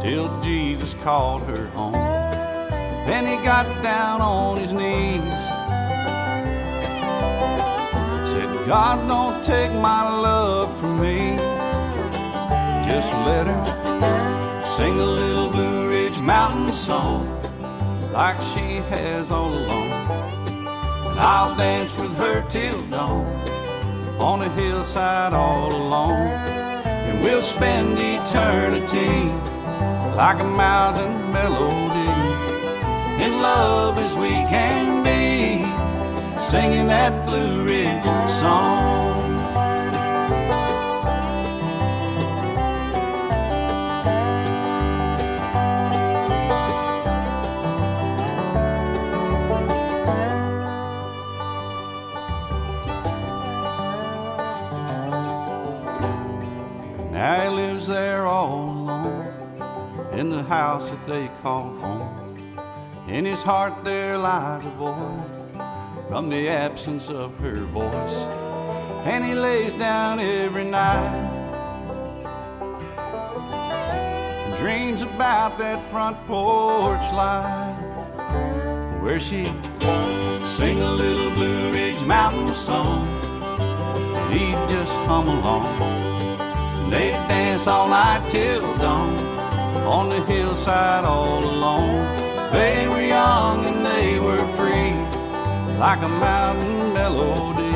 till 0.00 0.28
Jesus 0.40 0.94
called 1.02 1.42
her 1.42 1.66
home. 1.78 1.94
Then 3.08 3.26
he 3.26 3.34
got 3.44 3.66
down 3.82 4.20
on 4.20 4.58
his 4.58 4.72
knees, 4.72 5.42
said, 8.30 8.50
God, 8.68 9.08
don't 9.08 9.42
take 9.42 9.72
my 9.72 10.02
love 10.08 10.68
from 10.78 11.00
me. 11.00 11.36
Just 12.88 13.12
let 13.26 13.48
her 13.48 14.62
sing 14.76 15.00
a 15.00 15.04
little 15.04 15.50
Blue 15.50 15.88
Ridge 15.88 16.20
Mountain 16.20 16.72
song 16.72 17.26
like 18.12 18.40
she 18.40 18.66
has 18.94 19.32
all 19.32 19.52
along. 19.52 19.93
I'll 21.16 21.54
dance 21.56 21.96
with 21.96 22.14
her 22.16 22.44
till 22.48 22.82
dawn 22.86 23.24
on 24.18 24.42
a 24.42 24.48
hillside 24.54 25.32
all 25.32 25.74
alone. 25.74 26.28
And 27.06 27.22
we'll 27.22 27.42
spend 27.42 27.98
eternity 27.98 29.30
like 30.16 30.40
a 30.40 30.44
mountain 30.44 31.32
melody 31.32 32.14
in 33.24 33.40
love 33.40 33.98
as 33.98 34.16
we 34.16 34.30
can 34.50 35.02
be, 35.04 35.64
singing 36.40 36.88
that 36.88 37.26
Blue 37.26 37.64
Ridge 37.64 38.04
song. 38.40 39.13
House 60.44 60.90
that 60.90 61.06
they 61.06 61.30
call 61.42 61.74
home. 61.76 62.24
In 63.08 63.24
his 63.24 63.42
heart 63.42 63.84
there 63.84 64.16
lies 64.16 64.64
a 64.64 64.70
void 64.70 65.34
from 66.08 66.28
the 66.28 66.48
absence 66.48 67.08
of 67.08 67.36
her 67.38 67.64
voice. 67.66 68.16
And 69.04 69.24
he 69.24 69.34
lays 69.34 69.74
down 69.74 70.20
every 70.20 70.64
night 70.64 71.30
and 74.44 74.56
dreams 74.56 75.02
about 75.02 75.58
that 75.58 75.84
front 75.90 76.16
porch 76.26 77.12
light 77.12 77.76
where 79.02 79.20
she 79.20 79.52
sing 80.46 80.80
a 80.80 80.92
little 80.92 81.30
Blue 81.32 81.72
Ridge 81.72 82.02
Mountain 82.04 82.54
song 82.54 83.06
and 83.58 84.32
he'd 84.32 84.74
just 84.74 84.92
hum 85.08 85.28
along. 85.28 86.90
They'd 86.90 87.12
dance 87.28 87.66
all 87.66 87.88
night 87.88 88.28
till 88.30 88.62
dawn 88.78 89.33
on 89.86 90.08
the 90.08 90.20
hillside 90.24 91.04
all 91.04 91.44
alone. 91.44 92.52
They 92.52 92.88
were 92.88 93.02
young 93.02 93.66
and 93.66 93.84
they 93.84 94.18
were 94.18 94.44
free, 94.56 94.92
like 95.78 96.02
a 96.02 96.08
mountain 96.08 96.92
melody. 96.94 97.74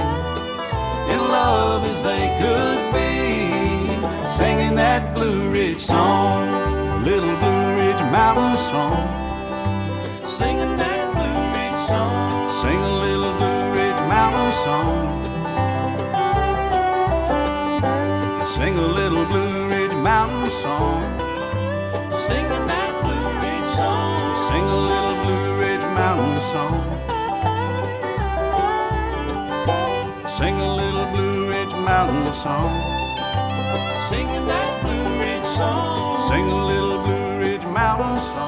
In 1.13 1.21
love 1.21 1.85
as 1.85 2.03
they 2.03 2.25
could 2.41 2.81
be, 2.93 4.31
singing 4.31 4.75
that 4.77 5.15
Blue 5.15 5.51
Ridge 5.51 5.81
song, 5.81 6.49
a 6.49 7.05
little 7.05 7.37
Blue 7.37 7.77
Ridge 7.77 8.03
mountain 8.13 8.57
song. 8.71 9.05
Singing 10.25 10.77
that 10.77 11.13
Blue 11.17 11.41
Ridge 11.57 11.81
song, 11.89 12.51
sing 12.61 12.79
a 12.79 12.95
little 13.07 13.35
Blue 13.41 13.73
Ridge 13.77 14.01
mountain 14.09 14.53
song. 14.65 15.19
Sing 18.47 18.79
a 18.79 18.89
little 19.01 19.25
Blue 19.27 19.69
Ridge 19.69 19.95
mountain 19.95 20.51
song. 20.51 21.08
Mountain 31.99 32.32
song. 32.32 32.70
Singing 34.09 34.46
that 34.46 34.82
Blue 34.82 35.18
Ridge 35.18 35.44
song. 35.44 36.28
Sing 36.28 36.49
a 36.49 36.66
little 36.66 37.03
Blue 37.03 37.38
Ridge 37.40 37.64
mountain 37.64 38.20
song. 38.20 38.47